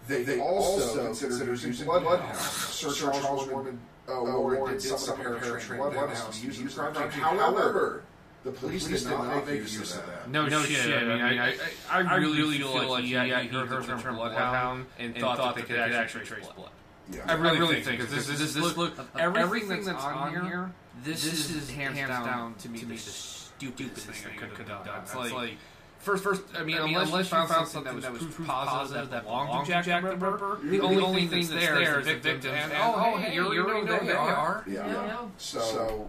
[0.06, 2.38] They, they also consider using bloodhounds.
[2.38, 3.78] Sir Charles Warren,
[4.08, 7.20] uh, Warren did some paratrained bloodhounds to use in crime scene.
[7.20, 8.02] However,
[8.44, 10.28] the police did not make use of that.
[10.28, 10.94] No, no shit.
[10.94, 11.56] I mean, I, I,
[11.90, 15.62] I, I really feel like he, he heard the term bloodhound and, thought, that they
[15.62, 16.70] could actually trace blood.
[17.10, 17.20] Yeah.
[17.26, 21.70] I really, really think because this, this, this, look, everything that's on here, this, is
[21.70, 25.00] hands down to me the stupidest thing I could have done.
[25.02, 25.56] It's like,
[26.04, 29.82] first, first, I mean, unless, you found something that was proof positive that belonged to
[29.82, 32.52] Jack the Ripper, the only thing that's there is the victim.
[32.52, 34.64] And oh, hey, you already know they are.
[34.68, 34.86] Yeah.
[34.86, 35.18] Yeah.
[35.38, 36.08] So,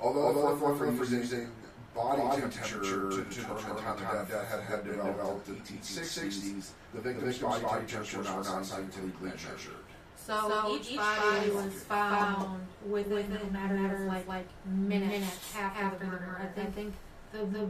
[0.00, 1.48] although although for using
[1.94, 7.00] body temperature to determine the time the death had, had developed in the 1860s, the
[7.00, 9.76] victim's body temperature was not scientifically measured.
[10.16, 16.40] So, each, body was found within a matter of like, like minutes after the murder.
[16.40, 16.94] I think
[17.32, 17.68] the,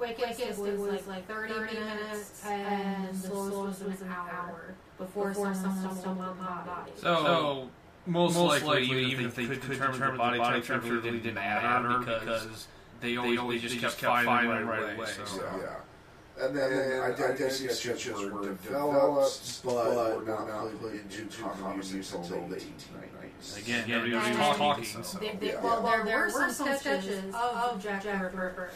[0.00, 5.54] the quickest was like, like 30 minutes and the slowest was an hour before, someone
[5.54, 6.92] stumbled upon the body.
[6.96, 7.68] So,
[8.06, 12.68] most, likely, even if they could determine the body temperature, it didn't matter because
[13.00, 15.06] they always, just kept finding them right away.
[15.06, 15.76] So, So, yeah.
[16.42, 22.46] And then, then identity sketches were developed, but were not put into common use until
[22.48, 23.58] the 1890s.
[23.58, 23.96] again, Yeah.
[23.96, 24.54] nobody was Yeah.
[24.54, 24.84] talking.
[24.84, 25.18] So.
[25.18, 25.60] There, there, Yeah.
[25.62, 28.70] well, there, were some sketches of Jack the Ripper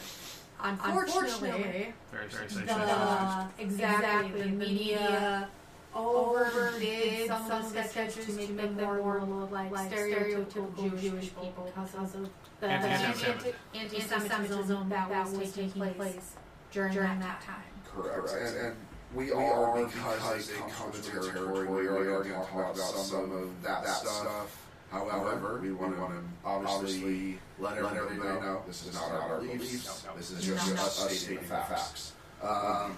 [0.65, 5.49] unfortunately, very, very the, uh, exactly, the media
[5.93, 11.01] overdid some, some sketches to make, to make them more, more like, like stereotypical Jewish,
[11.01, 16.35] Jewish people because of the anti-Semitism, anti-Semitism that, that was taking place
[16.71, 17.63] during, during that time.
[17.85, 18.29] Correct.
[18.33, 18.75] And, and
[19.13, 23.63] we, we are, because, because they come to territory, we already talked about some of
[23.63, 24.17] that, that stuff.
[24.17, 24.64] stuff
[25.01, 30.05] However, we want to obviously let everybody know this is not our beliefs.
[30.17, 32.13] This is just us stating facts.
[32.41, 32.97] Um,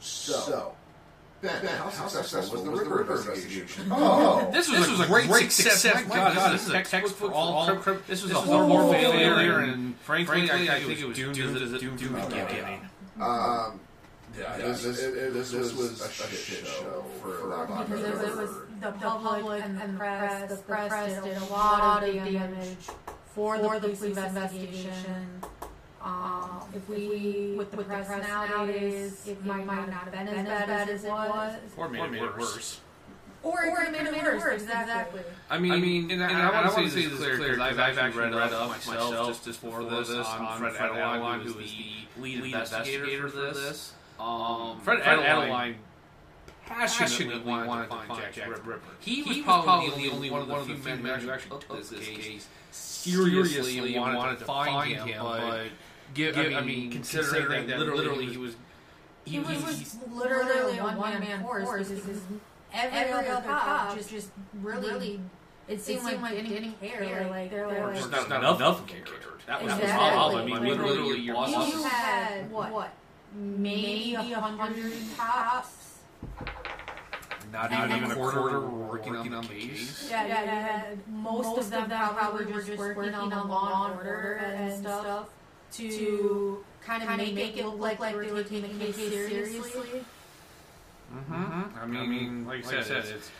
[0.00, 0.74] so.
[1.42, 3.86] Ben, ben, how successful, successful was the Ripper, Ripper investigation?
[3.90, 5.82] Oh, oh, this was, this a, was great a great success.
[5.82, 6.08] success.
[6.08, 7.66] My God, God, this, this is a textbook for all.
[7.66, 11.06] Crim- crim- this was this a horrible failure, failure, and frankly, frankly I, think it
[11.06, 12.80] was doomed, doomed, the beginning.
[13.20, 13.80] Um,
[14.38, 14.66] yeah, yeah.
[14.66, 18.22] This, this, it, this, this was, was a shit, shit show for lack of Because
[18.22, 20.50] it was the public and the press.
[20.50, 22.76] The press did a lot of damage
[23.26, 25.42] for the police investigation.
[26.02, 30.04] Um, um if we, with the, with press, the press nowadays, it, might, might not
[30.04, 31.54] have been as bad as, as it was.
[31.76, 32.80] Or made, it, made it worse.
[33.44, 34.62] Or, or it made, made it worse.
[34.62, 35.20] Exactly.
[35.48, 37.60] I mean, I mean, and, and, I, I, I want to say this clear because
[37.60, 41.72] I've, I've actually read, up myself, just, just before this, on Fred Adelon, who is
[41.72, 43.56] the lead, investigator, for this.
[43.56, 43.92] this.
[44.18, 45.74] Um, Fred, Fred Adeline, Adeline
[46.66, 48.70] passionately, passionately wanted, wanted to find, Jack, Jack Ripper.
[48.70, 48.80] Ripper.
[49.00, 51.30] He, was he was probably, probably the only one, one of the few men who
[51.30, 55.66] actually took this case seriously and wanted, wanted to find him, him but
[56.14, 58.56] give, give, I mean, considering, considering that literally, literally he was...
[59.26, 61.64] He, was, he was literally a one-man force.
[61.64, 62.20] force because because
[62.72, 64.88] every, every other cop just, just really...
[64.88, 65.20] really
[65.66, 67.26] it seemed, it seemed like, like didn't care.
[67.30, 69.02] Like they're like, just not, enough, care.
[69.46, 71.72] That was—I mean, literally, your boss.
[71.72, 72.92] You had what?
[73.34, 75.98] maybe a hundred tops.
[77.52, 79.50] Not, not even, a quarter, quarter working, working on, these.
[79.50, 80.08] the case.
[80.10, 80.94] Yeah, yeah, yeah, yeah.
[81.08, 85.28] Most, Most of them probably were just working on the law and order and stuff
[85.72, 88.84] to kind of, kind of make, make it look like, like they were taking the
[88.86, 90.04] case seriously.
[91.14, 91.78] Mm-hmm.
[91.78, 93.30] I, mean, I mean, like, I said, said it's, it's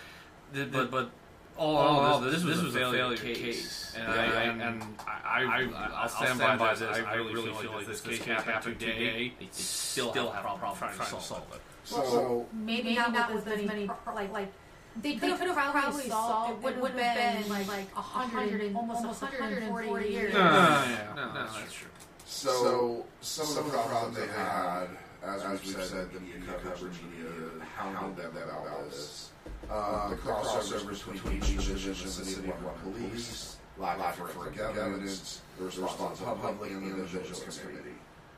[0.52, 1.10] the, the, but, but
[1.56, 3.38] Oh, oh, no, this, oh, this, this was, was, a failure, case.
[3.38, 3.94] case.
[3.96, 6.82] And, yeah, I, and, and I, will stand, by, by this.
[6.82, 9.32] I really, really feel like this, this case happen today.
[9.38, 11.60] They still, still have a problem trying to solve it.
[11.84, 14.52] So, so maybe, maybe not, with as many, pro- like, like
[15.00, 16.80] they could have probably, probably solved it.
[16.80, 20.34] Would, have been, been like, like 100, almost 140 years.
[20.34, 21.88] No, yeah, no, no, that's true.
[22.26, 24.88] So, some, some of the problems they had,
[25.22, 27.30] as, we've said, the media coverage, media
[27.76, 29.30] hounded them about this.
[29.70, 35.64] Uh, the crossovers between each division's and city run police, lack of forensic evidence, the
[35.64, 37.90] response of the public, and the individual community.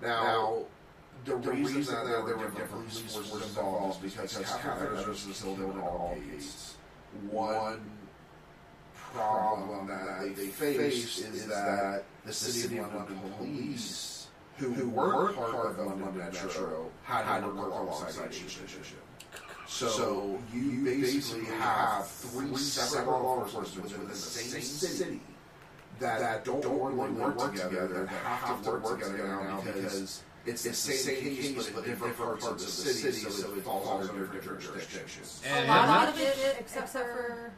[0.02, 0.64] Now,
[1.24, 4.32] the, the reason, reason that, that there were different, different police forces involved is because
[4.34, 6.76] countermeasures was killed at all gates.
[7.30, 7.80] One
[9.12, 15.66] problem that they, faced is that the city of London police, who, who weren't part
[15.66, 18.98] of London Metro, had to work alongside each division.
[19.68, 25.20] So, so you, you basically, basically have three separate law enforcement within the same city
[25.98, 29.26] that, that don't, don't really work, work together, together that have to work, work together
[29.26, 33.52] now because it's, the same, case, case but different parts of the city, so, so
[33.54, 35.42] it falls under different jurisdictions.
[35.44, 37.50] And a lot of it, except for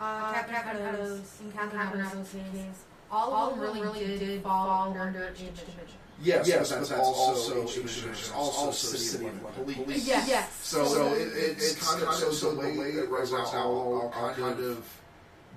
[0.00, 2.74] uh, Cabernet Encantados,
[3.10, 5.98] All of them really, really did fall under each division.
[6.20, 9.76] Yes, yes, but that's, but also, also is also city of London police.
[9.76, 10.08] police.
[10.08, 10.28] Yes.
[10.28, 10.60] yes.
[10.62, 13.46] So, so it, it, it's kind of so, so the way, way that right now
[13.52, 15.00] I'll, I'll kind of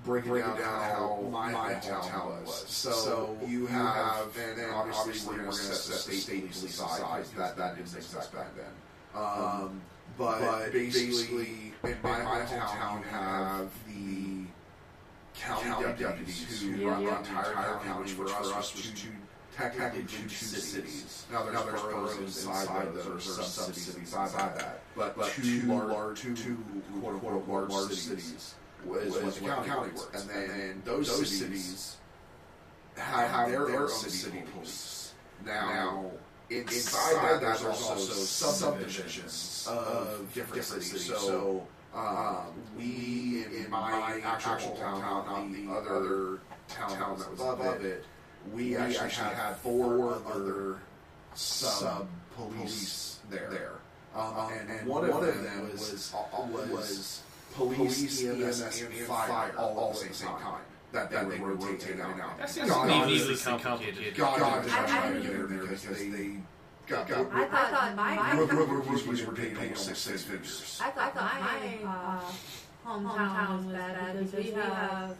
[0.04, 2.64] break down, down how my, my hometown was.
[2.68, 6.64] So, so you have, and, and obviously we're going to set the state, state police
[6.64, 8.66] aside that that didn't exist back then.
[9.14, 9.80] Um, um,
[10.16, 14.44] but, but basically, in my, my hometown, you have the
[15.34, 19.08] county, deputies, who run the entire county, which for us was two
[19.56, 21.26] technically two cities.
[21.30, 24.80] Now there's, now there's boroughs, inside, inside those, or sub-cities inside, inside that.
[24.96, 26.58] But, but two, two large, two
[27.00, 30.20] quote-unquote large, large cities is what the county, county works.
[30.20, 31.96] And then, and then those, those cities
[32.96, 35.14] have, have their, their own city police.
[35.44, 36.10] Now,
[36.50, 41.06] inside, that, there's also subdivisions of different, cities.
[41.06, 42.46] So, um, um,
[42.76, 48.04] we, in, my actual, town, not the other town, that was above it
[48.52, 50.78] we, we actually, actually had four other
[51.34, 53.48] sub police there.
[53.50, 53.72] there.
[54.14, 57.22] Um, um, and, and, one, one of, of them was, was, was
[57.54, 60.42] police, EMS, EMS and fire all, all at the same, time.
[60.42, 60.60] time.
[60.92, 62.36] That, that they, they were rotating out.
[62.38, 64.14] That seems God, needlessly complicated.
[64.14, 66.36] God, God, God, I, I, get in there because they
[66.86, 70.78] got, got, I thought my police were paying almost six figures.
[70.82, 72.20] I thought my
[72.84, 75.16] hometown was bad we have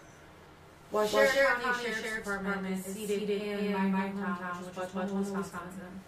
[0.92, 6.00] Waushara County Sheriff's Department is seated in my hometown, which is Wautoma, Wisconsin.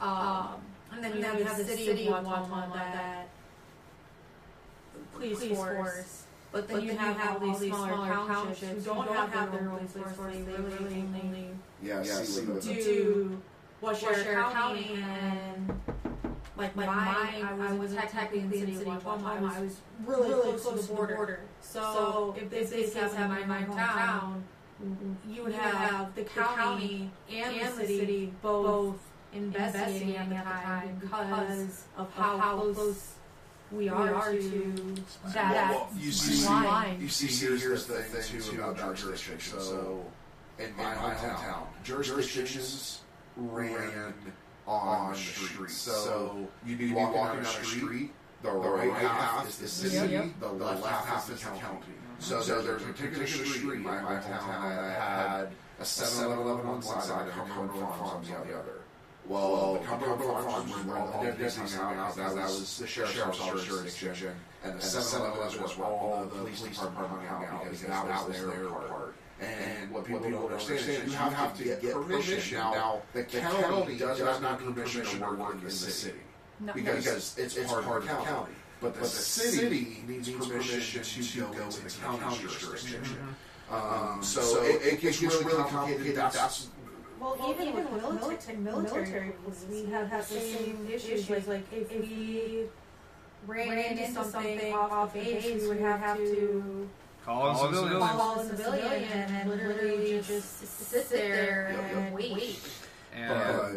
[0.00, 0.48] Um,
[0.92, 3.28] and then you have the city of Wautoma that
[5.12, 6.24] police force.
[6.52, 10.36] But then you have all these smaller townships who don't have their own police force.
[10.36, 11.46] They really only
[11.82, 13.42] Yeah, yeah, see, what the- do
[13.82, 15.80] Waushara County and
[16.60, 19.56] like my mine, I was technically in the city of Wautoma.
[19.56, 21.40] I was really, close, to the border.
[21.60, 24.42] So, if this case happened in my hometown,
[24.82, 25.32] mm-hmm.
[25.32, 28.98] you would have the county and the city both
[29.32, 33.14] investigating at the time because of how close
[33.70, 34.94] we are to
[35.32, 37.00] that Well, you see, line.
[37.00, 39.60] you see, here's, the thing too about jurisdiction.
[39.60, 40.04] So,
[40.58, 43.00] in my hometown, jurisdictions
[43.36, 44.12] ran
[44.70, 45.70] on the street.
[45.70, 48.12] So, you'd be walking down the street.
[48.42, 50.12] The right half is the city.
[50.12, 50.40] Yep.
[50.40, 51.92] The left half is the county.
[52.18, 55.48] So, so there's a particular street in my hometown that had
[55.78, 58.80] a 7-Eleven on one side and a Cumberland Farms on the other.
[59.26, 62.16] Well, the Cumberland Farms was where all the deputies hung out.
[62.16, 67.22] That was the sheriff's officer's jurisdiction, and the 7-Eleven was where all the police department
[67.28, 68.89] hung out because that was their part.
[69.40, 72.58] And what people don't understand is you have to get permission.
[72.58, 76.18] Now, the county does not need permission to work in the city
[76.60, 76.72] No.
[76.74, 78.52] because it's part of the county.
[78.80, 83.18] But the city needs permission to go into the county jurisdiction.
[83.70, 86.16] Um, so it, it gets really complicated.
[86.16, 86.68] That's
[87.20, 91.30] Well, even, even with military, military, police, we have the same issues.
[91.30, 92.64] Like, like if we
[93.46, 96.88] ran into something off the base, we would have to
[97.24, 98.50] Call in call civilians.
[98.50, 102.58] a civilian and literally just sit there Yep, and wait.
[103.14, 103.72] And but uh, uh,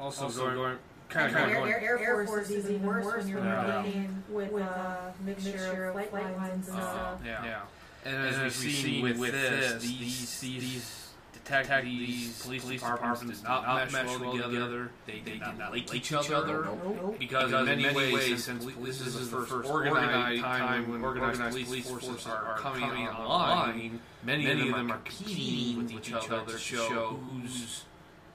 [0.00, 2.82] also, Also going, going- kind of, Air, kind of going, Air, Air Force is even
[2.82, 3.76] worse when you're Yeah.
[3.76, 7.20] working with a uh, mixture of flight lines and uh, stuff.
[7.24, 7.44] yeah.
[7.44, 7.60] yeah.
[8.04, 11.05] And as, we've seen with, this, these, these
[11.46, 14.90] detect these police, departments did not mesh well together.
[15.06, 16.64] They, they did not like each other.
[16.64, 17.16] Nope.
[17.18, 22.26] Because, in many ways, since this is the first organized time when organized police forces
[22.26, 27.84] are coming online, many of them are competing with each other to show who's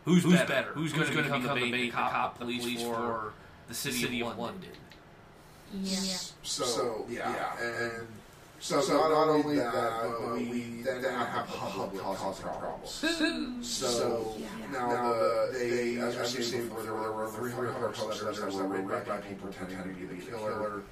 [0.05, 3.33] who's better, who's going to become the main cop police for
[3.67, 4.69] the city of London.
[5.73, 5.97] Yeah.
[6.43, 8.07] So, so yeah, and
[8.61, 13.67] so, so not, only that, but we then have public causing problems.
[13.67, 14.37] So
[14.71, 19.07] now the, they, as we stated before, there were 300 hoax letters that were read
[19.07, 20.83] by people pretending to be the killer.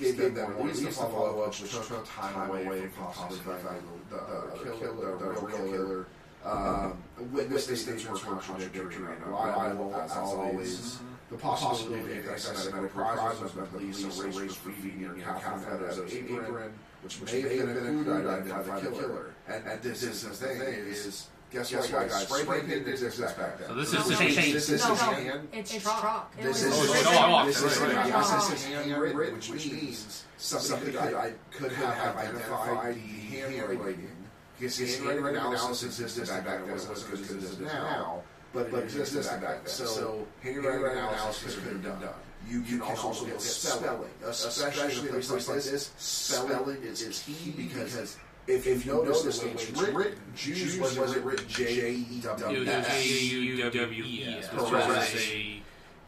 [0.00, 4.16] Gave them more reason to follow up, which took time away from possibly finding the,
[4.16, 6.06] the, killer, the real killer.
[6.44, 7.02] Um,
[7.32, 10.98] witness statements were contradictory and unreliable, as always.
[11.30, 16.72] The possibility of anti-Semitic reprisals by police race graffiti near Catherine Eddowes' apron,
[17.02, 19.34] which may have been included to identify the killer.
[19.48, 22.28] And, and this is the thing is, guess what, guys?
[22.28, 23.68] Spray paint didn't exist back then.
[23.68, 24.52] So this No, is no, change.
[24.52, 25.48] This is No, his hand.
[25.52, 26.36] It's chalk.
[26.36, 27.46] This is his it's chalk.
[27.46, 28.50] This is Right, right, yes, right.
[28.50, 34.10] this is handwritten, which means somebody could, I could have identified the handwriting.
[34.58, 38.22] Because his handwriting analysis existed back then, it wasn't as good as it is now,
[38.52, 39.66] but it existed back then.
[39.66, 42.14] So handwriting analysis could have been done.
[42.48, 45.90] You you, can also look at spelling, especially in a place like this.
[45.96, 48.16] Spelling is key because
[48.46, 52.64] if, if you notice the way it's written, Jews was it written J E W
[52.64, 54.48] J-U-W-E-S.
[54.48, 54.86] Correct.
[54.86, 55.16] Correct.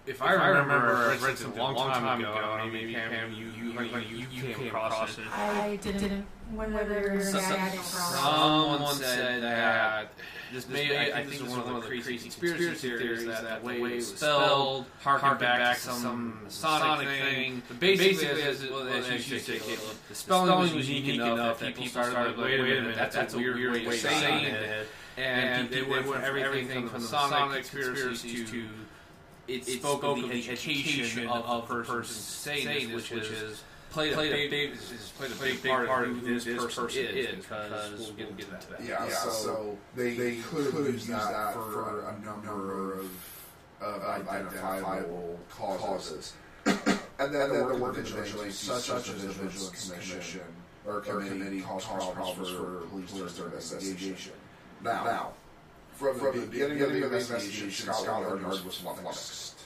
[0.06, 3.78] If I remember, I read something a long time ago, and maybe Pam, you, you,
[4.08, 5.24] you, you came across it.
[5.30, 6.24] I didn't.
[6.54, 7.80] Whether So- I got it.
[7.82, 10.12] Someone said that
[10.52, 13.80] this may, I think this is one of the crazy conspiracy theories that the way
[13.80, 17.62] it was spelled harkened back to some Masonic thing.
[17.68, 21.74] But basically, as, it, well, as you say, Caleb, the spelling was unique enough that
[21.74, 24.88] people started like, wait a minute, that's, that's a weird way of saying it.
[25.16, 28.64] And they went from everything from the Masonic conspiracies to
[29.48, 34.48] it spoke of the education of the person saying this, which is played, played a
[34.48, 38.46] big is played a big part of who this person is because we'll get into
[38.46, 38.84] that.
[38.84, 43.10] Yeah, so they, they could have used that for a number of,
[43.80, 46.34] of identifiable causes.
[46.66, 50.40] and then, there were vigilantes such as the Vigilance Commission
[50.86, 54.32] or committee caused problems for police during investigation.
[54.82, 55.32] Now, now
[55.98, 59.57] from, from the beginning of the investigation, Scotland Yard was flummoxed.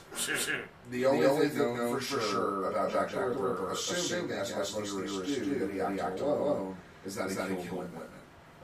[0.91, 5.71] The only, thing known for sure about Jack the Ripper, assuming as investigators do that
[5.71, 7.89] he acted alone, is that he killed women.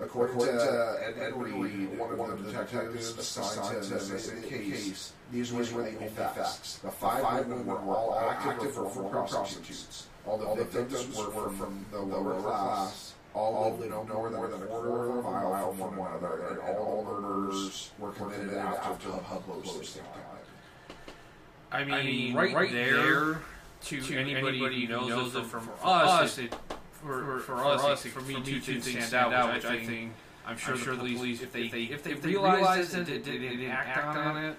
[0.01, 5.63] According, to Ed, Ed Reid, one of the detectives assigned to the case, these were
[5.63, 6.79] the only facts.
[6.83, 10.07] The five women were all active or former prostitutes.
[10.25, 15.19] All the victims were from the lower class, all lived no more than a quarter
[15.19, 19.95] of a mile from one another, and all murders were committed after the pub closed
[19.97, 20.38] time.
[21.71, 23.39] I mean, I mean right, right, there,
[23.85, 26.53] to, to anybody, anybody who knows, knows it from, from us, it,
[26.93, 30.13] for, for, for, us, us for me, two things stand out, out which I think,
[30.45, 32.95] I'm sure, I'm sure the police, if they, if they, if they, if they realized
[32.95, 34.55] it, they, they, they didn't act on it,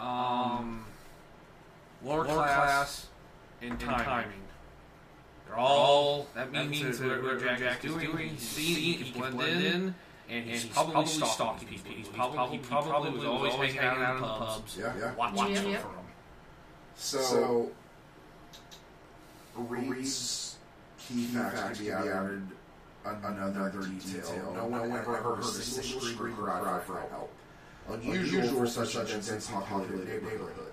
[0.00, 0.84] um,
[2.02, 3.08] lower class,
[3.60, 4.32] and timing.
[5.46, 9.64] They're all, that means that what Jack, Jack is doing, he's seeing, he can blend
[9.64, 9.94] in,
[10.30, 11.90] and he's, he's probably, probably stalking people.
[11.90, 15.14] He's probably, he probably, was always hanging out in the pubs, yeah, yeah.
[15.14, 15.97] watching for them.
[16.98, 17.70] So, so
[19.56, 20.56] Reid's
[20.98, 22.42] key facts can be added
[23.04, 24.52] another detail.
[24.54, 27.32] No one ever heard a single scream cry for help.
[27.88, 30.72] Unusual for such a densely populated neighborhood.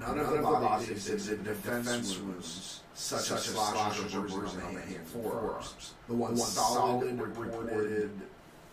[0.00, 4.96] None of the bodies exhibited defense wounds, such as slashes or bruises on the hand
[4.96, 5.94] and forearms.
[6.08, 8.10] The one solid reported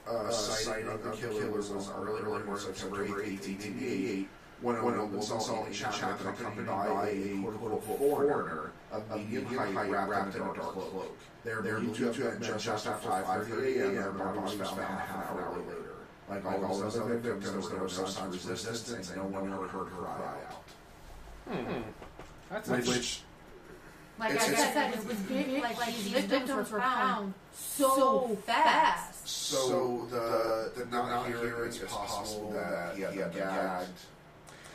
[0.08, 4.28] uh, sighting of the killer was earlier in September 1888
[4.64, 10.36] when a woman saw a Chapman accompanied by a quote-unquote foreigner of medium height wrapped
[10.36, 11.18] in a dark cloak.
[11.44, 13.88] They're believed to have met just after 5.30 a.m.
[13.90, 15.90] and their body was found half an hour later.
[16.30, 19.68] Like all those other victims, there was no signs of resistance and no one ever
[19.68, 20.64] heard her cry out.
[21.54, 21.82] Hmm.
[22.50, 23.22] That's which, which
[24.18, 29.28] like I said, it was big, like, like these victims were found so fast.
[29.28, 33.90] So the the not hearing is possible that he had been gagged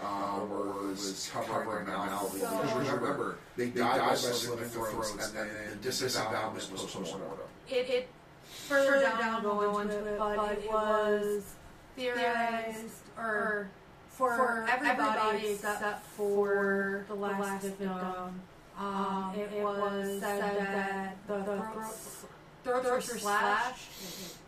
[0.02, 2.32] um, or was covering their mouth.
[2.32, 7.38] Because remember, they died by slit their throats, and then the disembowelment was postmortem.
[7.68, 8.08] It, it
[8.44, 11.54] further down go into it, but it was
[11.96, 13.70] theorized, or
[14.08, 18.40] for everybody except for the last victim.
[18.78, 22.26] Um, it, it was said that the throats,
[22.62, 23.88] throats were slashed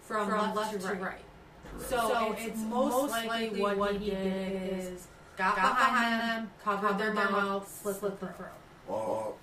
[0.02, 1.00] from, from left to right.
[1.00, 1.18] right.
[1.80, 6.98] So, so it's, it's most likely what he did is got, got behind them, covered
[6.98, 8.48] their mouths, slit, slit the throat.
[8.86, 9.36] Well,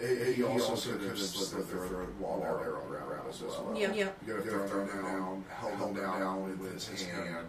[0.00, 3.42] he, he also could have slit their throat while they were on the ground as
[3.42, 3.74] well.
[3.76, 4.18] Yep, yep.
[4.26, 7.46] You could have thrown them down, held them down with his hand,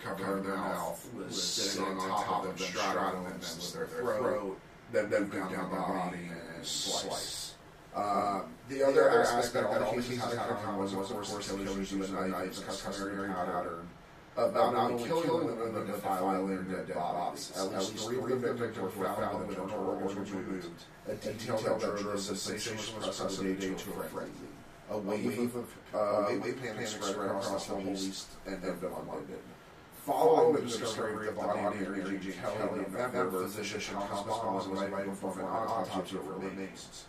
[0.00, 4.58] covered their mouth, was sitting on top of them, straddling them, slit their throat,
[4.92, 7.54] then moved down the body and slice.
[7.94, 12.16] Um, the other aspect that all cases had in common was, of course, killers using
[12.16, 13.88] a knife as customary pattern
[14.38, 17.52] about not only killing them, but defiling their dead bodies.
[17.56, 20.82] At least three of the victims were found with internal organs removed.
[21.08, 24.32] A detail that drove the sensationalist press of the day to a frenzy.
[24.90, 29.38] A wave of uh, wave of panic spread across the whole East and of London.
[30.06, 34.54] Following the discovery of the body of Mary Jane Kelly in November, physician Thomas Bond
[34.56, 37.04] was invited for an autopsy of her remains.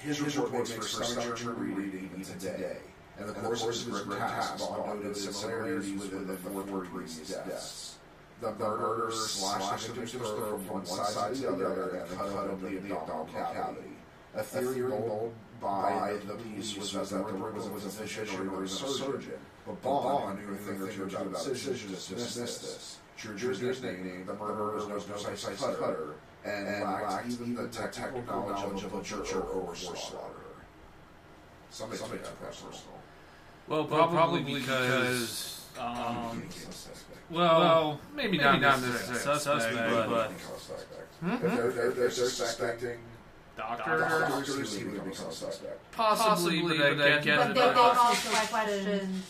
[0.00, 2.78] His report makes for stunning reading today
[3.18, 7.96] and the course of his grim task noted similarities with the four previous deaths.
[8.40, 12.60] The murderer slashed the victim's throat from one side to the other and cut open
[12.62, 13.90] the abdominal cavity.
[14.34, 18.68] A theory bold by the police was that the murderer was a physician or a
[18.68, 22.98] surgeon, but Bond knew a thing or two about decisions to dismiss this.
[23.16, 28.82] True to nickname, the murderer was no precise cutter and lacked even the technical knowledge
[28.82, 30.30] of a butcher or slaughterer.
[31.70, 33.03] Somebody took that personal.
[33.68, 35.66] Well, probably, probably because.
[35.78, 36.42] Um,
[37.30, 40.08] well, well, maybe, maybe not, not necessarily suspect, suspect, but.
[40.08, 40.30] but
[41.20, 41.46] hmm?
[41.46, 42.98] they're, they're, they're suspecting
[43.56, 45.92] doctors, doctors who would become suspect.
[45.92, 49.22] Possibly, but, but I get But they, they also questioned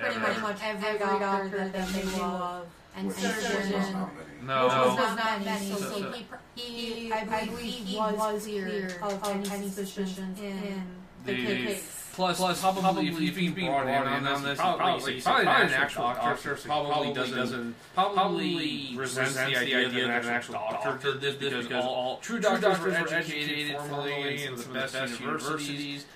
[0.00, 2.66] pretty much, much every doctor that they knew of
[2.96, 4.06] and surgeon.
[4.42, 5.70] No, which was not many.
[5.70, 10.82] So, so he, he, I believe he was cleared of any suspicions in
[11.24, 11.97] the case.
[12.18, 15.44] Plus, Plus probably, probably if he's being brought, brought in on this, probably, probably, probably,
[15.44, 20.54] probably an actual doctor, doctor probably, doesn't, doesn't probably resents the idea that an actual
[20.54, 24.92] doctor did this because, because all true doctors, doctors were educated formally in some of
[24.92, 26.06] the best universities.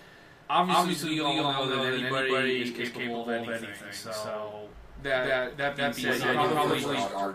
[0.50, 3.68] Obviously, we all know that anybody is capable of anything.
[3.92, 4.68] So
[5.04, 7.32] that that that being said, he probably uh,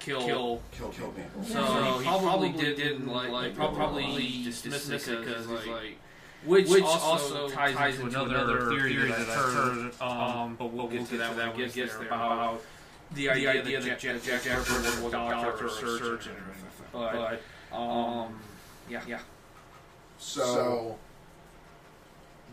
[0.00, 1.44] kill kill kill people.
[1.44, 5.98] So he probably didn't like probably dismiss it because he's like
[6.44, 9.92] which, Which also, also ties, ties into another, another theory, theory that, that I've heard,
[10.00, 12.62] um, um, but we'll, get, to that when we get, get there about
[13.14, 16.32] the idea, the idea that Jack, Jack Jefferson was a doctor or a surgeon.
[16.92, 17.40] or
[17.72, 18.40] But, um, um,
[18.90, 19.20] yeah, yeah.
[20.18, 20.98] So,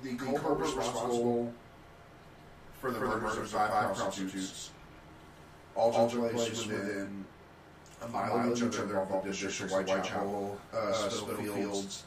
[0.03, 1.53] the culprit responsible
[2.79, 4.71] for the murders of five prostitutes.
[5.75, 7.25] all took place within
[8.01, 12.03] a mile of each other involved the District of Whitechapel, uh, Spitalfields,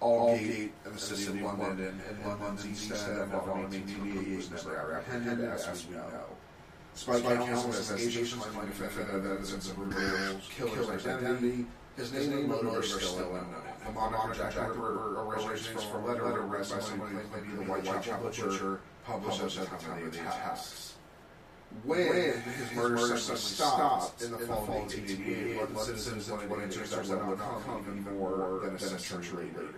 [0.00, 5.44] Aldgate and the city of London and London's East End involving 1888 was never apprehended,
[5.50, 6.24] as we know.
[6.94, 12.82] Despite countless investigations finding definitive evidence of brutal killer's identity, his name and motive are
[12.82, 13.62] still unknown.
[13.86, 17.64] The monarch Jack Ripper originates from a letter read by somebody claiming to be the
[17.64, 20.94] Whitechapel Butcher, published at the time of the attacks.
[21.84, 21.98] When
[22.42, 27.38] his murder suddenly stopped in the fall of 1888, London citizens wanted answers that would
[27.38, 29.77] not come even more than a century later.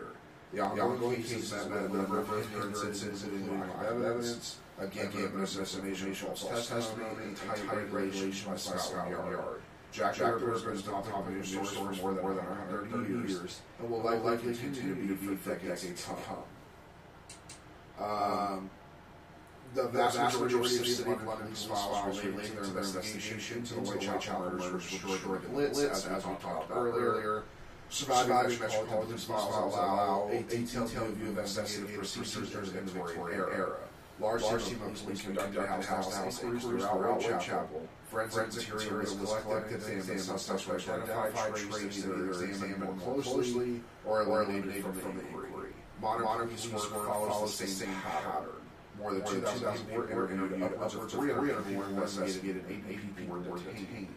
[0.52, 5.24] Yeah, the ongoing case met with a number of including lack of evidence, a gamut
[5.24, 9.62] of misinformation, false testimony, and tight regulation by Scotland Yard.
[9.92, 13.90] Jack Ripper has been the top of news source for more than 130 years, and
[13.90, 16.44] will likely continue to be for decades to come.
[18.04, 18.70] Um,
[19.74, 24.90] the vast majority of City of London's files relate their investigation into the Whitechapel murders
[24.90, 27.44] destroyed the Blitz, as we talked about earlier.
[27.90, 33.78] Surviving Metropolitan files allow a detailed view of investigative procedures in the Victorian era.
[34.20, 37.88] Large team of police conducted house-to-house inquiries throughout Whitechapel.
[38.08, 40.40] Forensic materials was collected and examined.
[40.40, 45.72] Suspects identified traces that either examined more closely or eliminated from the inquiry.
[46.00, 48.50] Modern police work follows the same pattern.
[48.98, 53.36] More than 2,000 people were interviewed, upwards of 300 people were investigated, and 8 people
[53.36, 54.14] were detained.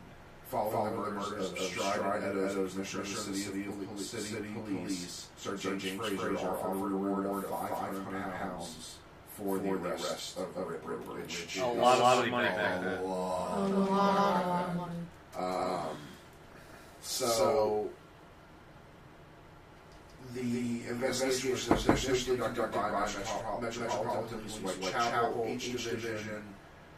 [0.54, 6.00] Following the murders of Stride and Eddowes, the City, City, Police, City Police, Sergeant James
[6.00, 8.98] Fraser offered a reward of 500 pounds
[9.36, 12.98] for the arrest of Ripper, which A lot, lot of money back a then.
[13.00, 13.72] A lot.
[13.72, 15.00] lot, a lot of money.
[15.40, 15.98] Um,
[17.02, 17.90] so,
[20.36, 26.44] the investigation was initially conducted by Metropol- Metropolitan Police Whitechapel, H Division,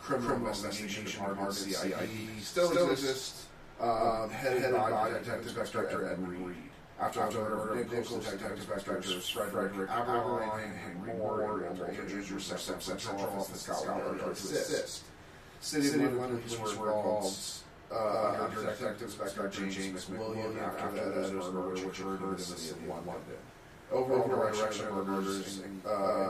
[0.01, 2.09] Criminal Investigation Department, CID,
[2.41, 3.44] still exists,
[3.79, 6.55] um, headed by Detective Inspector Ed Reid.
[6.99, 12.39] After the murder of Nichols, Detective Inspectors Frederick Abberline and Moore, and Walter Andrews were
[12.39, 15.03] sent to Central Office Yard to assist.
[15.59, 17.37] City of London police were involved
[17.91, 22.69] uh, under Detective Inspector James McWilliam after the Eddowes murder, which occurred in the city
[22.69, 23.39] of London.
[23.91, 26.29] Overall direction of murders uh,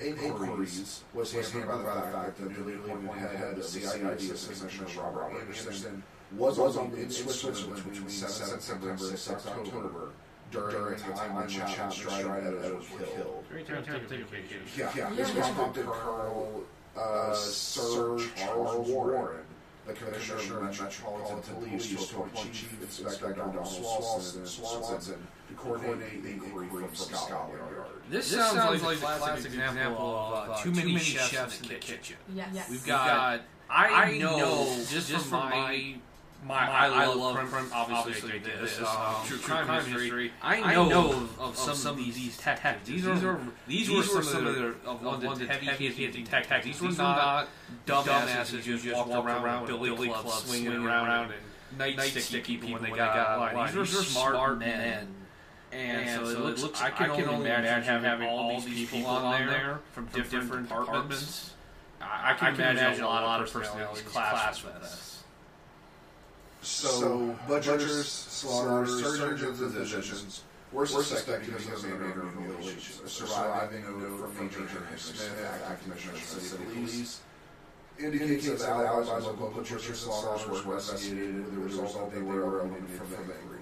[0.00, 4.70] inquiries was hampered by the fact that the newly appointed head of the CID, Assistant
[4.70, 6.02] Commissioner Robert Anderson,
[6.36, 10.10] was on in Switzerland between 7 September and 6 October
[10.50, 13.44] during the time when Chapman Stride Eddowes was killed.
[13.50, 14.62] Every time I take a vacation.
[14.76, 15.10] Yeah, yeah.
[15.14, 16.64] This was prompted Colonel
[16.96, 19.44] uh, Sir Charles Warren,
[19.86, 26.30] the Commissioner of Metropolitan Police, to appoint Chief Inspector Donald Swanson, Swanson to coordinate the
[26.30, 27.86] inquiry from Scotland Yard.
[28.10, 32.16] This, sounds, like, a classic example of uh, too many chefs in the kitchen.
[32.34, 32.70] Yes.
[32.70, 33.42] We've got.
[33.70, 35.96] I, know just, from my
[36.46, 38.86] my, I, love, crime, obviously, this, um,
[39.26, 40.32] true crime history.
[40.40, 42.88] I know, of, of some, some of these detectives.
[42.88, 46.64] These are these were some of the of London's heavy hitting detectives.
[46.64, 47.48] These were not
[47.86, 52.90] dumbasses who just walked around with billy clubs swinging around and nightstick people when they
[52.90, 53.66] got out.
[53.66, 55.08] These were smart men.
[55.70, 60.06] And, so it looks, I can, only imagine having all these people on there from
[60.06, 61.52] different departments.
[62.00, 65.22] I, I can imagine a lot of personalities clash with this.
[66.62, 70.42] So, butchers, slaughterers, surgeons, and physicians
[70.72, 73.04] were suspected because of manner of mutilation.
[73.04, 77.20] A surviving note from Major Henry Smith, acting commissioner of the city police,
[77.98, 82.14] indicates that the alibis of local butchers and slaughterers were investigated with the result that
[82.14, 83.57] they were eliminated from the inquiry.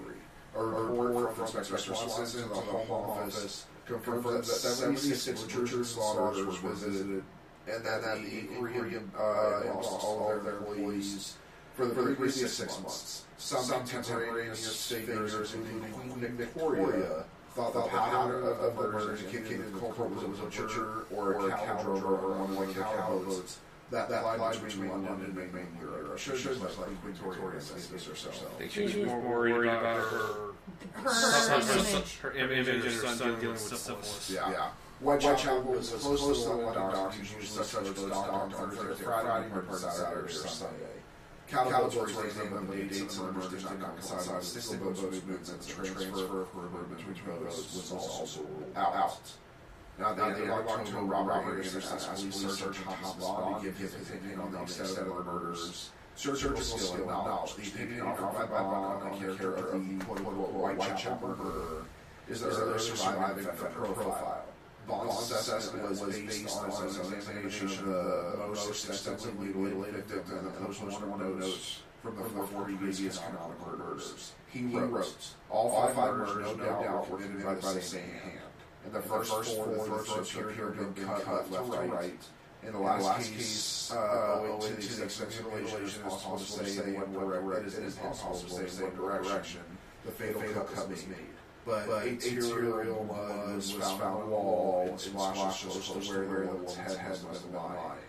[0.57, 6.61] A report from Inspector Swanson to the Home Office confirmed that 76 butchers and slaughterers
[6.61, 7.23] were visited
[7.67, 11.35] and that the inquiry uh, lost all of their employees
[11.75, 13.25] for the previous six months.
[13.37, 20.09] Some contemporaneous figures, including Queen Victoria, thought the pattern of, of murders indicated the culprit
[20.09, 23.59] was a butcher or a cow drover or one of the cow boats
[23.91, 26.17] that, that lied between London and mainland Europe.
[26.17, 28.51] Shows much like Queen Victoria says this herself.
[28.55, 30.46] I think she's more worried about her,
[30.93, 32.17] Her her, image.
[32.19, 34.31] her image and her son dealing with syphilis.
[34.33, 34.51] Yeah.
[34.51, 34.69] yeah.
[34.99, 39.77] Whitechapel was close to the London docks, usually such boats docked on Thursday, Friday, or
[39.77, 40.97] Saturday or Sunday.
[41.47, 44.91] Caliboats were raised up on the dates and the murders did not coincide with single
[44.91, 49.19] boat movements and the transfer of river between boats was also ruled out.
[49.99, 53.77] Now, at the end of October, Robert Anderson asked police search Tom's body to give
[53.77, 55.89] his opinion on the extent of the murders.
[56.17, 57.53] Sir, surgical skill and knowledge.
[57.53, 61.85] The opinion offered by Bond on the character of the quote-unquote Whitechapel murderer
[62.27, 64.45] is the earliest surviving offender profile.
[64.87, 70.51] Bond's assessment was based on his examination of the most extensively mutilated victim and the
[70.51, 74.33] post-mortem notes from the four previous canonical murders.
[74.49, 78.41] He wrote, all five murders, no doubt, were committed by the same hand.
[78.85, 82.23] And the first four, the throats appear to have been cut left to right.
[82.63, 86.85] In the last case, uh, owing to the extent of mutilation, it's possible to say
[86.85, 87.83] in one direction.
[87.83, 89.61] It is impossible to say in one direction.
[90.05, 91.17] The fatal cut was made.
[91.65, 96.75] But arterial blood was found on the wall and splashed close to where the woman's
[96.75, 97.99] head had been lying.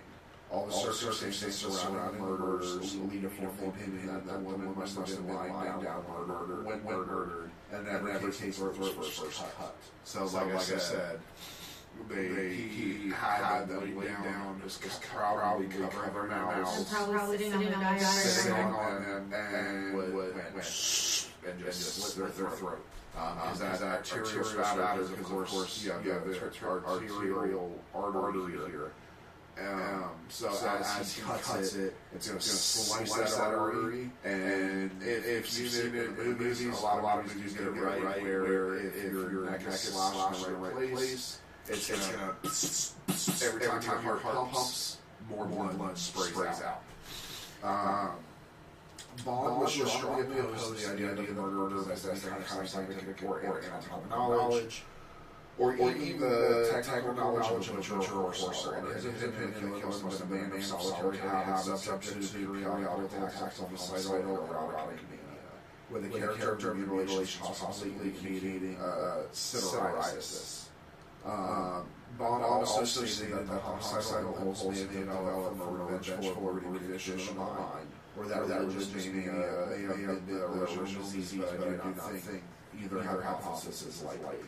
[0.51, 5.07] All the circumstances surrounding murders lead to form the opinion that the woman must have
[5.07, 9.77] been lying down murdered when murdered, and every case was first cut.
[10.05, 11.21] So, like I said,
[12.09, 17.65] they he had them laid down, just probably covering their mouths, And probably sitting on
[17.65, 18.01] the diary.
[18.01, 22.85] sitting on them, and would went and just slit their throat.
[23.13, 28.93] Because um, uh, that arterial spatter, because of course you have the arterial artery here.
[29.61, 34.11] Um, um so, as, he cuts, it, it's going to slice that artery.
[34.25, 37.67] And if, if you've seen it in movies, a lot, a lot of movies get
[37.67, 41.39] it right, where if, if your neck is slashed in the right place,
[41.71, 44.99] it's going to, every time your heart pumps,
[45.29, 46.83] more blood sprays out.
[47.63, 48.11] Um,
[49.25, 53.23] Bond was strongly opposed to the idea that the murder was any kind of scientific
[53.25, 54.85] or anatomical knowledge,
[55.59, 58.79] or even the technical knowledge of a mature horser.
[58.79, 62.39] And his opinion, the killer must have been a man of solitary habits, subject to
[62.39, 65.51] periodic attacks of homicidal or erotic mania,
[65.91, 70.68] with a character of mutilation possibly indicating uh, satyriasis.
[71.29, 71.85] Um,
[72.19, 77.15] Bond also stated that the homicidal impulse may have developed from a revengeful or condition
[77.15, 81.95] of mind, or that religious mania may have been the original disease, but I do
[81.97, 82.43] not think
[82.83, 84.39] either hypothesis is likely.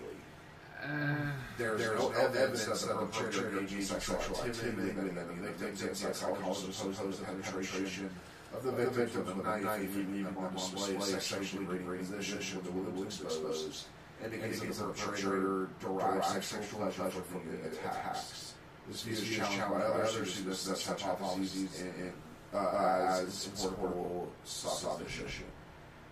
[1.58, 6.82] There's, no evidence that the perpetrator engaged in sexual activity, and the victims that psychologists
[6.82, 8.10] oppose the penetration
[8.54, 13.06] of the victim with a knife, them on display, sexually degrading position with the wound
[13.06, 13.84] exposed,
[14.24, 18.54] indicating the perpetrator derives sexual pleasure from the attacks.
[18.88, 22.12] This view is challenged by others who discuss hypotheses in,
[22.52, 25.44] uh, as supportable supposition.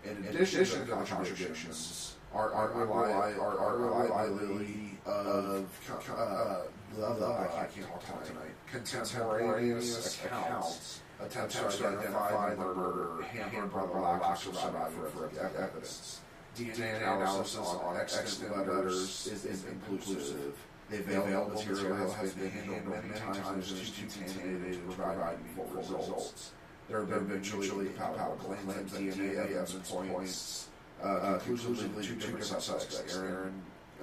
[0.05, 5.67] In addition to the contradictions, our, our, our, our, our reliability of
[6.09, 6.61] uh,
[6.95, 8.55] blah, blah, I can't talk tonight.
[8.71, 15.29] Contemporaneous accounts attempts to identify the murderer hampered by the lack of survivor
[15.59, 16.21] evidence.
[16.57, 20.55] DNA analysis on extant letters is, is inconclusive.
[20.89, 26.51] The available material has been handled many times is too contaminated to provide meaningful results.
[26.89, 30.67] There have been mutually compatible claims that DNA evidence points
[31.03, 33.53] uh, conclusively to two different suspects, Aaron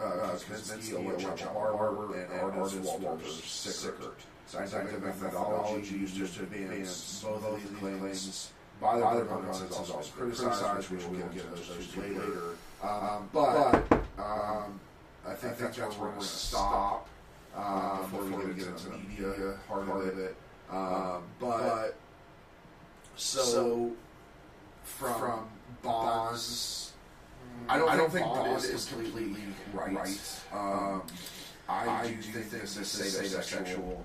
[0.01, 4.21] uh, Kosminski, Electra Barber, and artist Walter Sickert.
[4.47, 10.91] Scientific methodology used to advance both of these claims by their opponents is also criticized,
[10.91, 12.57] which we'll get into those later.
[12.83, 14.81] Um, but um,
[15.27, 17.09] I think that's where we're going to stop
[17.57, 20.37] um, before we get into the media part of it.
[20.71, 21.97] Um, but
[23.17, 23.93] so
[24.83, 25.49] from
[25.83, 26.93] Bond's,
[27.69, 29.37] I don't, I don't think Bond is completely
[29.73, 30.41] right.
[30.53, 31.03] Um,
[31.69, 34.05] I do think this is asexual.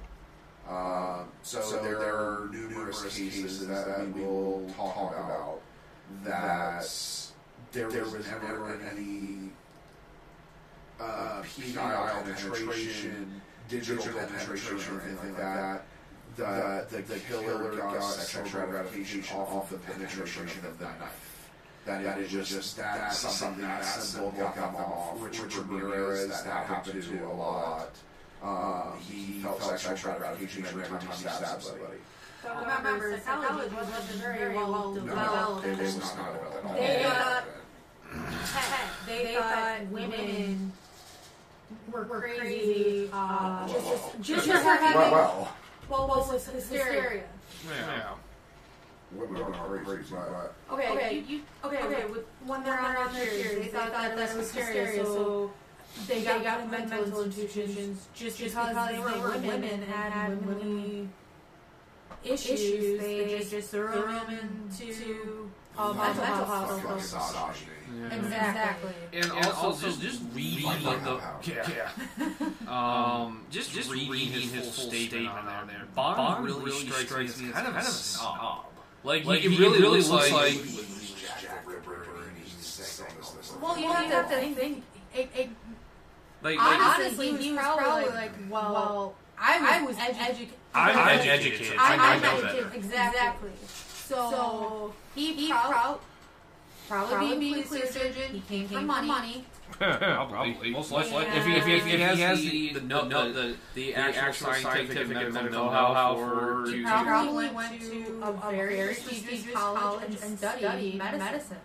[0.71, 5.59] Um, so, so there, there are numerous cases that we will talk about
[6.23, 6.87] that
[7.73, 9.49] there, there was never any
[10.99, 15.83] uh, penile penetration, digital penetration, or anything like that.
[16.37, 21.49] The, the, the killer got sexual gratification off the penetration of the knife.
[21.85, 25.21] That, that is just, just that's something that simple got them off.
[25.21, 27.89] Richard Ramirez, that happened to a lot.
[28.43, 31.99] Um, he felt sexual gratification every time he stabbed somebody.
[32.43, 35.67] But remember, psychology wasn't very well developed.
[35.67, 36.75] it was not developed at all.
[36.75, 37.43] They thought,
[39.07, 40.71] they thought women
[41.91, 45.47] were crazy, uh, just, just for having, well,
[45.89, 47.23] well, well, was hysteria.
[47.69, 48.13] Yeah.
[49.13, 53.27] women are crazy, but Okay, okay, you, you, okay, okay, with, when they're on their
[53.27, 55.51] periods, they thought that that was hysteria, so
[56.07, 61.09] they got, got in mental institutions just because they were women and had womenly
[62.23, 67.13] issues, they just threw them into uh, mental fucking hospitals.
[67.13, 67.71] misogyny.
[67.99, 68.15] Yeah.
[68.15, 68.91] Exactly.
[69.13, 71.89] And, also, just, just reading Like the yeah.
[72.17, 72.47] yeah.
[72.67, 75.83] um, just just reading his full statement on there.
[75.93, 78.65] Bond, Bond really, strikes me as kind of a snob.
[79.03, 80.55] Like, like he really, really looks like.
[83.61, 84.83] Well, you have to think.
[85.13, 85.49] It, it,
[86.43, 90.53] Like, like honestly, he was probably like, well, I was, educated.
[90.73, 91.77] I'm educated.
[91.77, 92.55] I'm I know that.
[92.55, 92.75] educated.
[92.75, 93.51] Exactly.
[93.65, 95.99] So, he, he proud,
[96.87, 98.33] probably being a police surgeon.
[98.33, 99.45] He came for money.
[99.81, 100.69] Probably.
[100.71, 101.13] Most Most likely.
[101.13, 101.37] likely.
[101.37, 103.95] If he, if he, if he has, has the, the, the, no, the, the, the,
[103.95, 109.53] actual scientific and medical know-how know-how for for to, Probably, went to a very prestigious
[109.53, 111.57] college and studied medicine.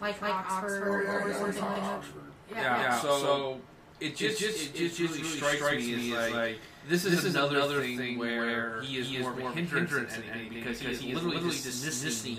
[0.00, 1.82] Like, like Oxford yeah, or something like that.
[1.82, 2.22] Oxford.
[2.50, 2.80] Yeah.
[2.80, 3.60] Yeah, So,
[4.00, 7.34] so it just, just, it just, really strikes, me as like, this is, this is
[7.34, 10.40] another, another thing, thing where he is he is more more hindrance hindrance than anything
[10.40, 12.38] anything because he is literally literally just dismissing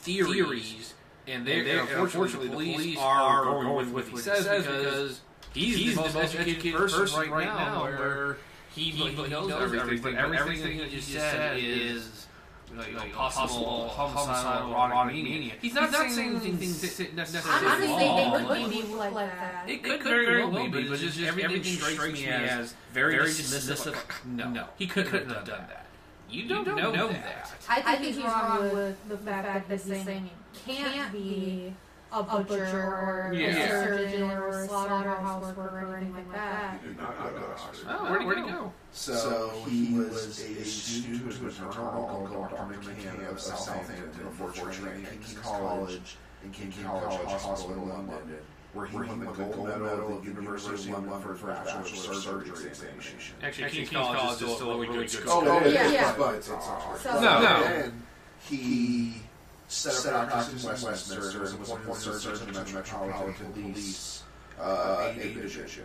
[0.00, 0.94] theories, theories,
[1.26, 5.20] and they, and they- unfortunately, the police are going with what he says because
[5.52, 8.36] he's, he's the most educated person right now where
[8.74, 12.27] he, he knows everything, but everything that you just said is
[12.76, 15.54] like, like possible homicidal erotic mania.
[15.60, 18.48] He's not, saying anything necessarily Honestly, wrong.
[18.48, 19.64] they could be like that.
[19.68, 23.96] It could very well be, but it's just everything strikes me as very dismissive.
[24.24, 25.86] No, no, he couldn't have done that.
[26.30, 27.52] You don't know that.
[27.68, 30.30] I think, he's wrong with the fact that this thing
[30.66, 31.74] can't be
[32.12, 33.48] a butcher or Yeah.
[33.48, 36.78] a surgeon or a slaughterhouse worker or anything like that.
[36.80, 37.86] He did not go to Oxford.
[37.90, 38.72] Oh, where'd he go?
[38.92, 42.80] So he was a student to his maternal uncle, Dr.
[42.90, 48.38] McCann of Southampton, before training at King's College and King College Hospital in London,
[48.72, 51.88] where he won the gold medal of the University of London for his bachelor of
[52.22, 53.34] surgery examination.
[53.42, 55.32] Actually, King's College is still a really good school.
[55.44, 56.14] Oh, Yeah, yeah.
[56.16, 57.00] but it's Oxford.
[57.02, 57.46] So- No, no.
[57.64, 58.02] And
[58.40, 59.22] he
[59.68, 64.22] set up practice in Westminster and was appointed surgeon to the Metropolitan Police
[64.60, 65.84] uh, A Division.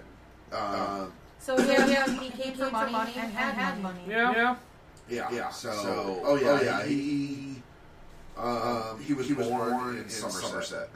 [0.52, 4.00] Um, So yeah, yeah, he came for money and had money.
[4.08, 4.56] Yeah.
[5.10, 5.50] Yeah, yeah.
[5.50, 6.86] So, oh yeah, yeah.
[6.86, 7.62] He,
[8.38, 10.90] um, he was born in Somerset,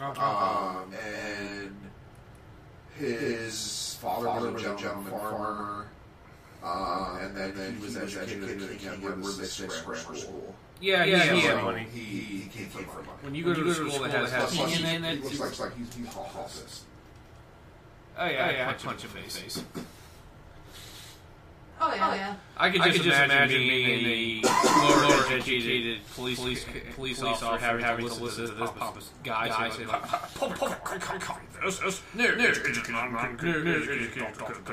[0.00, 1.76] um, and
[2.98, 5.86] his father was a gentleman farmer,
[6.64, 10.54] um, and then, then he was educated at King Edward Sixth Grammar School.
[10.80, 11.86] Yeah, Yeah, he he had had money.
[11.92, 13.08] He, he came from money.
[13.22, 15.38] When you go to a school that has Plus, money he, in he it, looks
[15.40, 16.84] like, like he's, he's hospice.
[18.18, 19.64] oh yeah, I punch him in the face.
[21.82, 22.34] Oh yeah, oh, yeah.
[22.58, 26.66] I could I just, could just imagine, imagine being being a lower educated police police
[26.94, 30.02] police officer having, having to listen to this pompous guy guy say say, like,
[31.64, 34.12] this is no educated man, no educated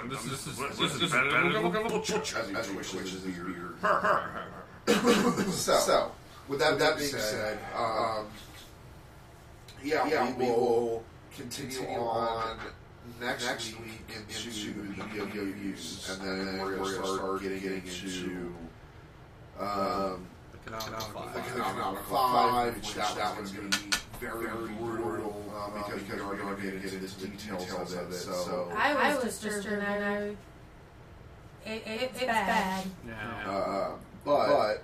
[0.09, 3.75] this is this is this is As he twitches his beard.
[5.51, 6.11] so, so,
[6.47, 8.27] with that, that being said, um,
[9.83, 11.03] yeah, yeah, we will
[11.35, 12.57] continue on
[13.19, 18.53] next, next week into the video use, and then we're going to start getting into
[19.59, 26.01] um, the Canonical Five, which that, that was going to be very brutal um, because
[26.01, 28.13] we are going to get into the details of it.
[28.13, 30.17] So, I was disturbed and I,
[31.69, 32.85] it, it, it's bad.
[33.05, 33.51] Yeah.
[33.51, 33.91] Uh,
[34.27, 34.83] but, but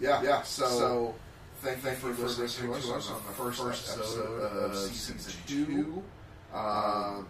[0.00, 0.42] yeah, yeah.
[0.42, 1.14] So, so
[1.60, 5.16] thank, thank you for listening to us on the first, episode of season
[5.46, 6.02] two.
[6.52, 7.26] Um,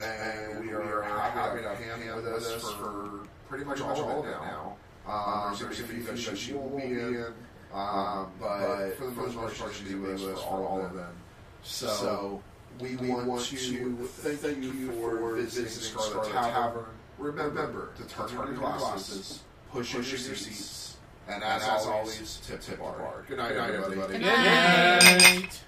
[0.00, 4.30] and we are happy to have Pam with us for pretty much all of it
[4.30, 4.76] now.
[5.06, 7.26] Um, there's a few that she won't be in,
[7.74, 11.12] um, but for the most part, she'll be with us for all of them.
[11.62, 12.40] So,
[12.80, 16.84] we, we want to thank you for visiting Scarlet Tavern.
[17.18, 19.42] Remember to turn your glasses,
[19.72, 20.96] push in your seats,
[21.28, 23.24] and as, always, tip tip bar.
[23.26, 24.18] Good night, everybody.
[24.18, 25.60] Good Good night.